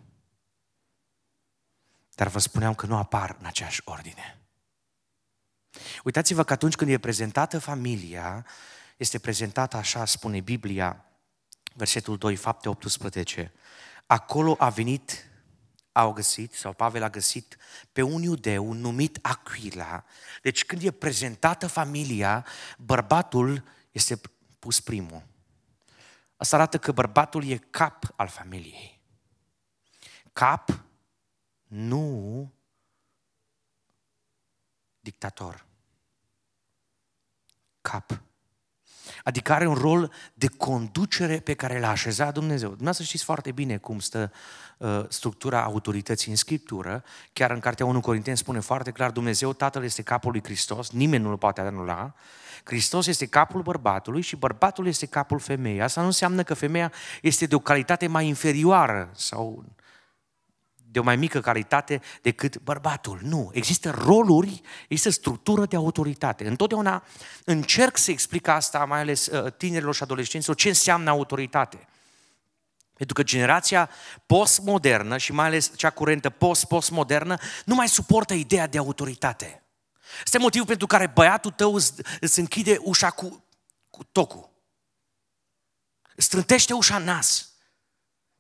[2.16, 4.42] Dar vă spuneam că nu apar în aceeași ordine.
[6.04, 8.46] Uitați-vă că atunci când e prezentată familia,
[8.98, 11.06] este prezentată așa, spune Biblia,
[11.74, 13.54] versetul 2, fapte 18.
[14.06, 15.30] Acolo a venit
[15.98, 17.58] au găsit, sau Pavel a găsit,
[17.92, 20.04] pe un iudeu numit Aquila.
[20.42, 22.46] Deci când e prezentată familia,
[22.78, 24.20] bărbatul este
[24.60, 25.24] pus primul.
[26.36, 29.02] Asta arată că bărbatul e cap al familiei.
[30.34, 30.84] Cap,
[31.64, 32.52] nu
[35.00, 35.66] dictator.
[37.82, 38.22] Cap.
[39.24, 42.68] Adică are un rol de conducere pe care l-a așezat Dumnezeu.
[42.68, 44.32] Dumneavoastră știți foarte bine cum stă
[44.78, 47.04] uh, structura autorității în Scriptură.
[47.34, 51.24] Chiar în Cartea 1 Corinteni spune foarte clar, Dumnezeu Tatăl este capul lui Hristos, nimeni
[51.24, 52.14] nu-l poate anula.
[52.64, 55.82] Hristos este capul bărbatului și bărbatul este capul femeii.
[55.82, 56.92] Asta nu înseamnă că femeia
[57.22, 59.66] este de o calitate mai inferioară sau
[60.92, 63.20] de o mai mică calitate decât bărbatul.
[63.22, 66.48] Nu, există roluri, există structură de autoritate.
[66.48, 67.04] Întotdeauna
[67.44, 71.88] încerc să explic asta, mai ales uh, tinerilor și adolescenților, ce înseamnă autoritate.
[72.94, 73.90] Pentru că generația
[74.26, 79.64] postmodernă și mai ales cea curentă post-postmodernă nu mai suportă ideea de autoritate.
[80.24, 83.44] Este motivul pentru care băiatul tău îți, îți închide ușa cu,
[83.90, 84.50] cu tocul.
[86.16, 87.52] Strântește ușa în nas.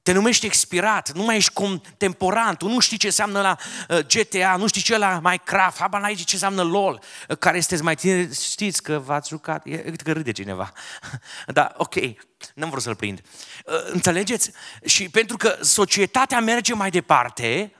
[0.07, 3.57] Te numești expirat, nu mai ești contemporan, tu nu știi ce înseamnă la
[3.89, 7.83] uh, GTA, nu știi ce la Minecraft, habar n-ai ce înseamnă LOL, uh, care sunteți
[7.83, 10.71] mai tineri, știți că v-ați jucat, e, că râde cineva.
[11.47, 11.95] da, ok,
[12.55, 13.21] n-am vrut să-l prind.
[13.65, 14.51] Uh, înțelegeți?
[14.85, 17.73] Și pentru că societatea merge mai departe,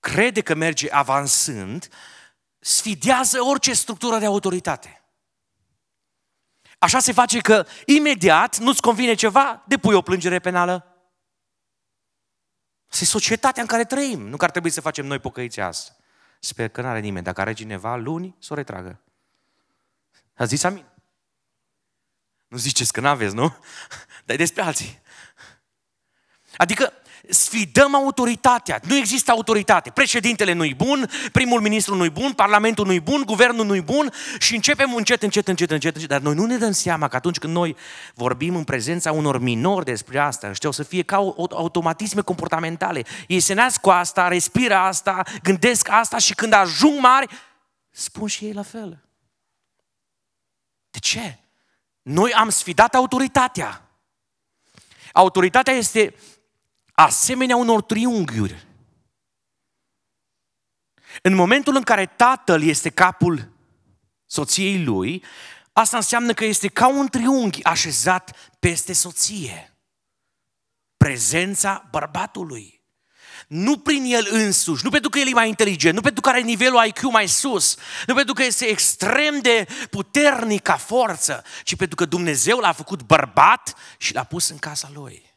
[0.00, 1.88] crede că merge avansând,
[2.58, 4.97] sfidează orice structură de autoritate.
[6.78, 10.96] Așa se face că imediat nu-ți convine ceva, depui o plângere penală.
[12.90, 15.92] Este societatea în care trăim, nu că ar trebui să facem noi pocăiți asta.
[16.40, 17.24] Sper că nu are nimeni.
[17.24, 19.00] Dacă are cineva luni, să o retragă.
[20.34, 20.84] A zis amin.
[22.48, 23.56] Nu ziceți că n-aveți, nu?
[24.24, 25.00] Dar e despre alții.
[26.56, 26.92] Adică
[27.28, 28.80] sfidăm autoritatea.
[28.84, 29.90] Nu există autoritate.
[29.90, 34.94] Președintele nu-i bun, primul ministru nu-i bun, parlamentul nu-i bun, guvernul nu-i bun și începem
[34.94, 36.10] încet, încet, încet, încet, încet.
[36.10, 37.76] Dar noi nu ne dăm seama că atunci când noi
[38.14, 43.04] vorbim în prezența unor minori despre asta, știu, o să fie ca automatisme comportamentale.
[43.26, 47.26] Ei se nasc cu asta, respiră asta, gândesc asta și când ajung mari,
[47.90, 49.02] spun și ei la fel.
[50.90, 51.38] De ce?
[52.02, 53.82] Noi am sfidat autoritatea.
[55.12, 56.14] Autoritatea este
[56.98, 58.66] asemenea unor triunghiuri.
[61.22, 63.52] În momentul în care tatăl este capul
[64.26, 65.24] soției lui,
[65.72, 69.76] asta înseamnă că este ca un triunghi așezat peste soție.
[70.96, 72.82] Prezența bărbatului.
[73.48, 76.40] Nu prin el însuși, nu pentru că el e mai inteligent, nu pentru că are
[76.40, 77.76] nivelul IQ mai sus,
[78.06, 83.02] nu pentru că este extrem de puternic ca forță, ci pentru că Dumnezeu l-a făcut
[83.02, 85.27] bărbat și l-a pus în casa lui.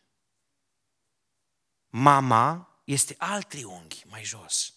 [1.92, 4.74] Mama este alt triunghi mai jos.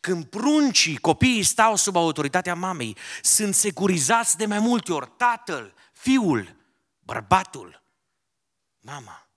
[0.00, 6.56] Când pruncii, copiii stau sub autoritatea mamei, sunt securizați de mai multe ori tatăl, fiul,
[6.98, 7.82] bărbatul,
[8.80, 9.28] mama.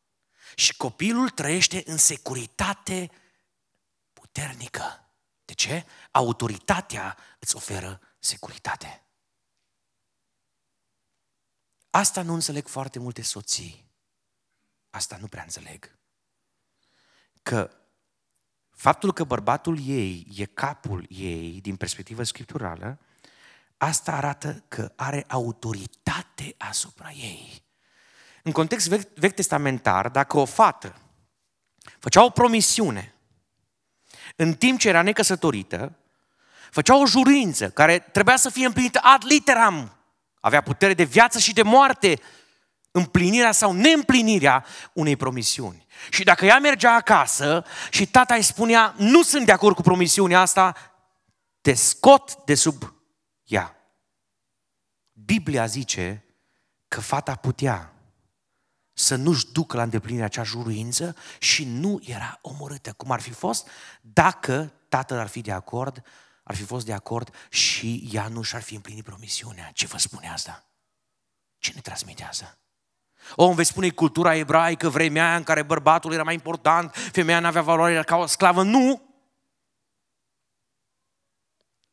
[0.55, 3.11] Și copilul trăiește în securitate
[4.13, 5.11] puternică.
[5.45, 5.85] De ce?
[6.11, 9.03] Autoritatea îți oferă securitate.
[11.89, 13.85] Asta nu înțeleg foarte multe soții.
[14.89, 15.98] Asta nu prea înțeleg
[17.41, 17.71] că
[18.69, 22.99] faptul că bărbatul ei e capul ei din perspectivă scripturală,
[23.77, 27.63] asta arată că are autoritate asupra ei.
[28.43, 30.95] În context vechi, vechi testamentar, dacă o fată
[31.99, 33.13] făcea o promisiune
[34.35, 35.95] în timp ce era necăsătorită,
[36.71, 39.97] făcea o jurință care trebuia să fie împlinită ad literam,
[40.39, 42.19] avea putere de viață și de moarte,
[42.91, 45.85] împlinirea sau neîmplinirea unei promisiuni.
[46.09, 50.41] Și dacă ea mergea acasă și tata îi spunea, nu sunt de acord cu promisiunea
[50.41, 50.75] asta,
[51.61, 52.93] te scot de sub
[53.43, 53.75] ea.
[55.11, 56.23] Biblia zice
[56.87, 57.93] că fata putea
[58.93, 63.67] să nu-și ducă la îndeplinire acea juruință și nu era omorâtă, cum ar fi fost
[64.01, 66.03] dacă tatăl ar fi de acord,
[66.43, 69.71] ar fi fost de acord și ea nu și-ar fi împlinit promisiunea.
[69.73, 70.65] Ce vă spune asta?
[71.57, 72.57] Ce ne transmite asta?
[73.35, 77.39] O, îmi veți spune cultura ebraică, vremea aia în care bărbatul era mai important, femeia
[77.39, 78.63] nu avea valoare, era ca o sclavă.
[78.63, 79.01] Nu!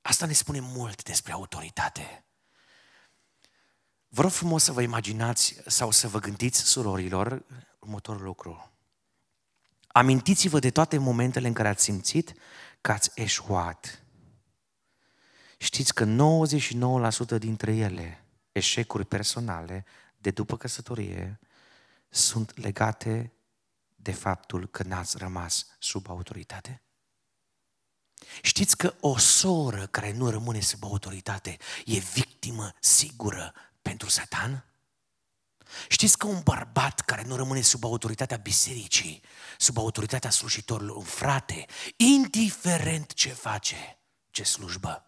[0.03, 2.25] Asta ne spune mult despre autoritate.
[4.09, 7.45] Vă rog frumos să vă imaginați sau să vă gândiți, surorilor,
[7.79, 8.71] următorul lucru.
[9.87, 12.35] Amintiți-vă de toate momentele în care ați simțit
[12.81, 14.03] că ați eșuat.
[15.59, 16.05] Știți că
[17.37, 19.85] 99% dintre ele, eșecuri personale,
[20.27, 21.41] de după căsătorie
[22.09, 23.33] sunt legate
[23.97, 26.83] de faptul că n-ați rămas sub autoritate?
[28.43, 34.65] Știți că o soră care nu rămâne sub autoritate e victimă sigură pentru Satan?
[35.89, 39.23] Știți că un bărbat care nu rămâne sub autoritatea bisericii,
[39.59, 41.67] sub autoritatea slujitorilor, un frate,
[41.97, 43.99] indiferent ce face,
[44.31, 45.05] ce slujbă,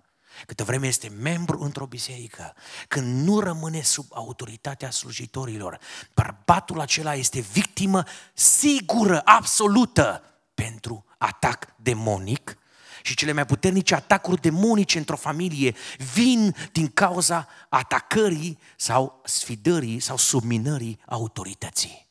[0.46, 2.54] Câtă vreme este membru într-o biserică,
[2.88, 5.78] când nu rămâne sub autoritatea slujitorilor,
[6.14, 10.22] bărbatul acela este victimă sigură, absolută
[10.54, 12.58] pentru atac demonic
[13.02, 15.74] și cele mai puternice atacuri demonice într-o familie
[16.14, 22.06] vin din cauza atacării sau sfidării sau subminării autorității.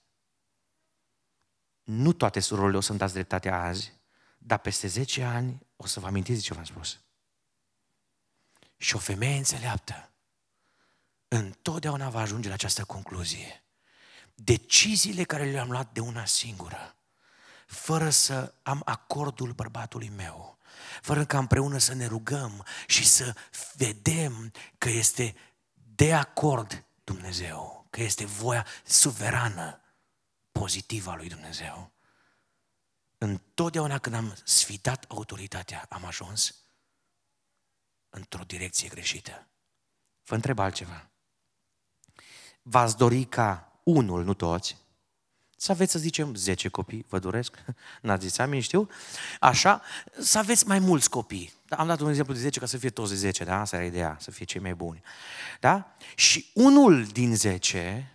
[1.84, 3.94] Nu toate surorile o să-mi dați dreptate azi,
[4.38, 7.00] dar peste 10 ani o să vă amintiți ce v-am spus.
[8.78, 10.12] Și o femeie înțeleaptă
[11.28, 13.64] întotdeauna va ajunge la această concluzie.
[14.36, 16.96] Deciziile care le-am luat de una singură,
[17.66, 20.58] fără să am acordul bărbatului meu,
[21.02, 23.36] fără ca împreună să ne rugăm și să
[23.74, 25.36] vedem că este
[25.96, 29.82] de acord Dumnezeu, că este voia suverană,
[30.52, 31.92] pozitivă a lui Dumnezeu.
[33.18, 36.56] Întotdeauna când am sfidat autoritatea, am ajuns
[38.18, 39.48] într-o direcție greșită.
[40.26, 41.10] Vă întreb altceva.
[42.62, 44.78] V-ați dori ca unul, nu toți,
[45.60, 47.58] să aveți, să zicem, 10 copii, vă doresc,
[48.02, 48.90] n-ați zis amin, știu,
[49.40, 49.82] așa,
[50.20, 51.54] să aveți mai mulți copii.
[51.70, 53.60] Am dat un exemplu de 10 ca să fie toți de 10, da?
[53.60, 55.02] Asta era ideea, să fie cei mai buni.
[55.60, 55.96] Da?
[56.16, 58.12] Și unul din 10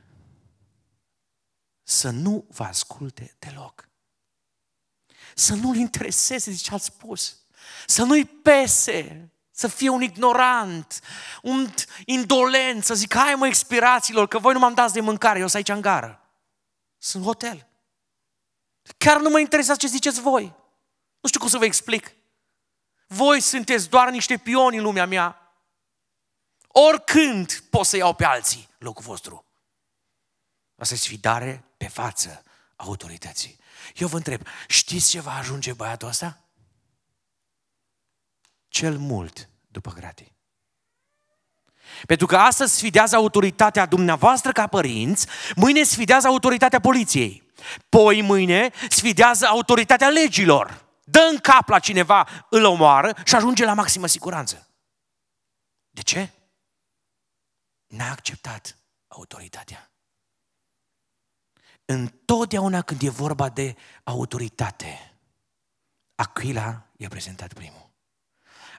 [1.82, 3.88] să nu vă asculte deloc.
[5.34, 7.36] Să nu-l intereseze de ce ați spus.
[7.86, 9.31] Să nu-i pese
[9.62, 11.00] să fie un ignorant,
[11.42, 11.68] un
[12.04, 15.56] indolent, să zic, hai mă expiraților, că voi nu m-am dat de mâncare, eu sunt
[15.56, 16.20] aici în gară.
[16.98, 17.66] Sunt hotel.
[18.98, 20.44] Chiar nu mă interesează ce ziceți voi.
[21.20, 22.14] Nu știu cum să vă explic.
[23.06, 25.54] Voi sunteți doar niște pioni în lumea mea.
[26.68, 29.44] Oricând pot să iau pe alții locul vostru.
[30.76, 32.42] Asta e sfidare pe față
[32.76, 33.58] autorității.
[33.94, 36.40] Eu vă întreb, știți ce va ajunge băiatul ăsta?
[38.68, 40.36] Cel mult după gratii.
[42.06, 47.52] Pentru că astăzi sfidează autoritatea dumneavoastră ca părinți, mâine sfidează autoritatea poliției,
[47.88, 50.84] poi mâine sfidează autoritatea legilor.
[51.04, 54.68] Dă în cap la cineva, îl omoară și ajunge la maximă siguranță.
[55.90, 56.30] De ce?
[57.86, 59.90] N-a acceptat autoritatea.
[61.84, 65.16] Întotdeauna când e vorba de autoritate,
[66.14, 67.91] Aquila i-a prezentat primul.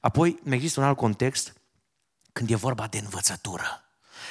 [0.04, 1.54] Apoi, mai există un alt context
[2.32, 3.84] când e vorba de învățătură.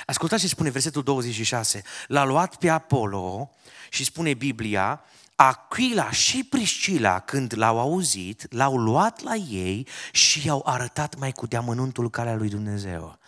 [0.07, 1.83] Ascultați ce spune versetul 26.
[2.07, 3.51] L-a luat pe Apollo
[3.91, 5.05] și spune Biblia,
[5.35, 11.47] Aquila și Priscila, când l-au auzit, l-au luat la ei și i-au arătat mai cu
[11.47, 13.19] deamănuntul calea lui Dumnezeu.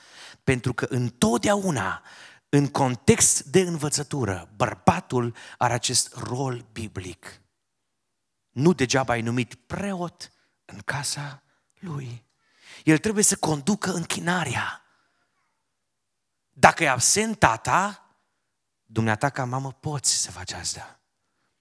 [0.43, 2.03] Pentru că întotdeauna,
[2.49, 7.41] în context de învățătură, bărbatul are acest rol biblic.
[8.51, 10.33] Nu degeaba ai numit preot
[10.65, 11.43] în casa
[11.79, 12.24] lui.
[12.85, 14.83] El trebuie să conducă închinarea.
[16.51, 18.07] Dacă e absent tata,
[18.85, 21.01] dumneata ca mamă poți să faci asta.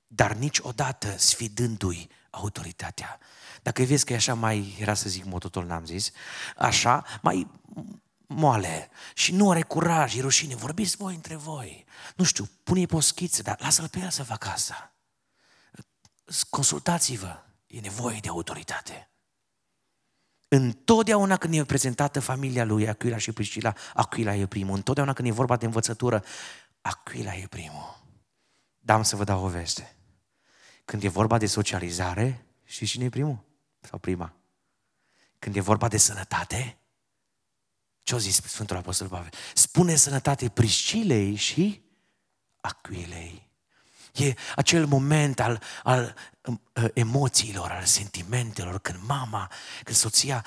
[0.07, 3.19] Dar niciodată sfidându-i autoritatea.
[3.61, 6.11] Dacă vezi că e așa mai, era să zic mototol, n-am zis,
[6.57, 7.47] așa, mai
[8.27, 11.85] moale și nu are curaj, e rușine, vorbiți voi între voi.
[12.15, 14.93] Nu știu, pune-i pe o schiță, dar lasă-l pe el să facă asta.
[16.49, 19.07] Consultați-vă, e nevoie de autoritate.
[20.55, 24.75] Întotdeauna când e prezentată familia lui Aquila și Priscila, Aquila e primul.
[24.75, 26.23] Întotdeauna când e vorba de învățătură,
[26.81, 28.03] Aquila e primul.
[28.79, 29.95] Dar am să vă dau o veste.
[30.85, 33.43] Când e vorba de socializare, și cine e primul?
[33.79, 34.35] Sau prima?
[35.39, 36.77] Când e vorba de sănătate,
[38.03, 39.31] ce-o zis Sfântul Apostol Pavel?
[39.53, 41.81] Spune sănătate Priscilei și
[42.61, 43.49] Aquilei.
[44.13, 49.51] E acel moment al, al um, uh, emoțiilor, al sentimentelor, când mama,
[49.83, 50.45] când soția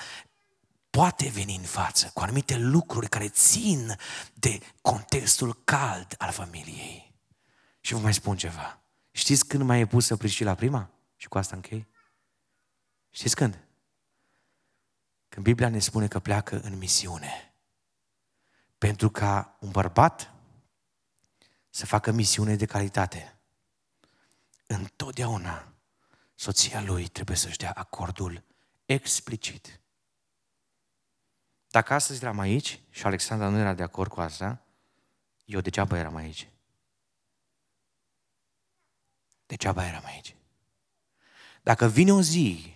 [0.89, 3.95] poate veni în față cu anumite lucruri care țin
[4.33, 7.13] de contextul cald al familiei.
[7.79, 8.81] Și vă mai spun ceva.
[9.11, 10.89] Știți când mai e pusă Priscila prima?
[11.15, 11.87] Și cu asta închei.
[13.09, 13.67] Știți când?
[15.29, 17.53] Când Biblia ne spune că pleacă în misiune.
[18.77, 20.33] Pentru ca un bărbat
[21.69, 23.36] să facă misiune de calitate
[24.67, 25.73] întotdeauna
[26.35, 28.43] soția lui trebuie să-și dea acordul
[28.85, 29.81] explicit.
[31.67, 34.65] Dacă astăzi eram aici și Alexandra nu era de acord cu asta,
[35.45, 36.49] eu degeaba eram aici.
[39.45, 40.35] Degeaba eram aici.
[41.61, 42.75] Dacă vine o zi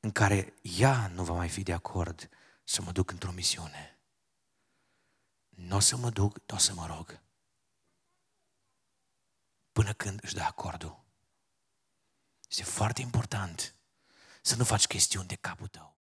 [0.00, 2.28] în care ea nu va mai fi de acord
[2.64, 3.98] să mă duc într-o misiune,
[5.48, 7.20] nu o să mă duc, o să mă rog
[9.72, 11.04] până când își dă acordul.
[12.50, 13.74] Este foarte important
[14.42, 15.99] să nu faci chestiuni de capul tău.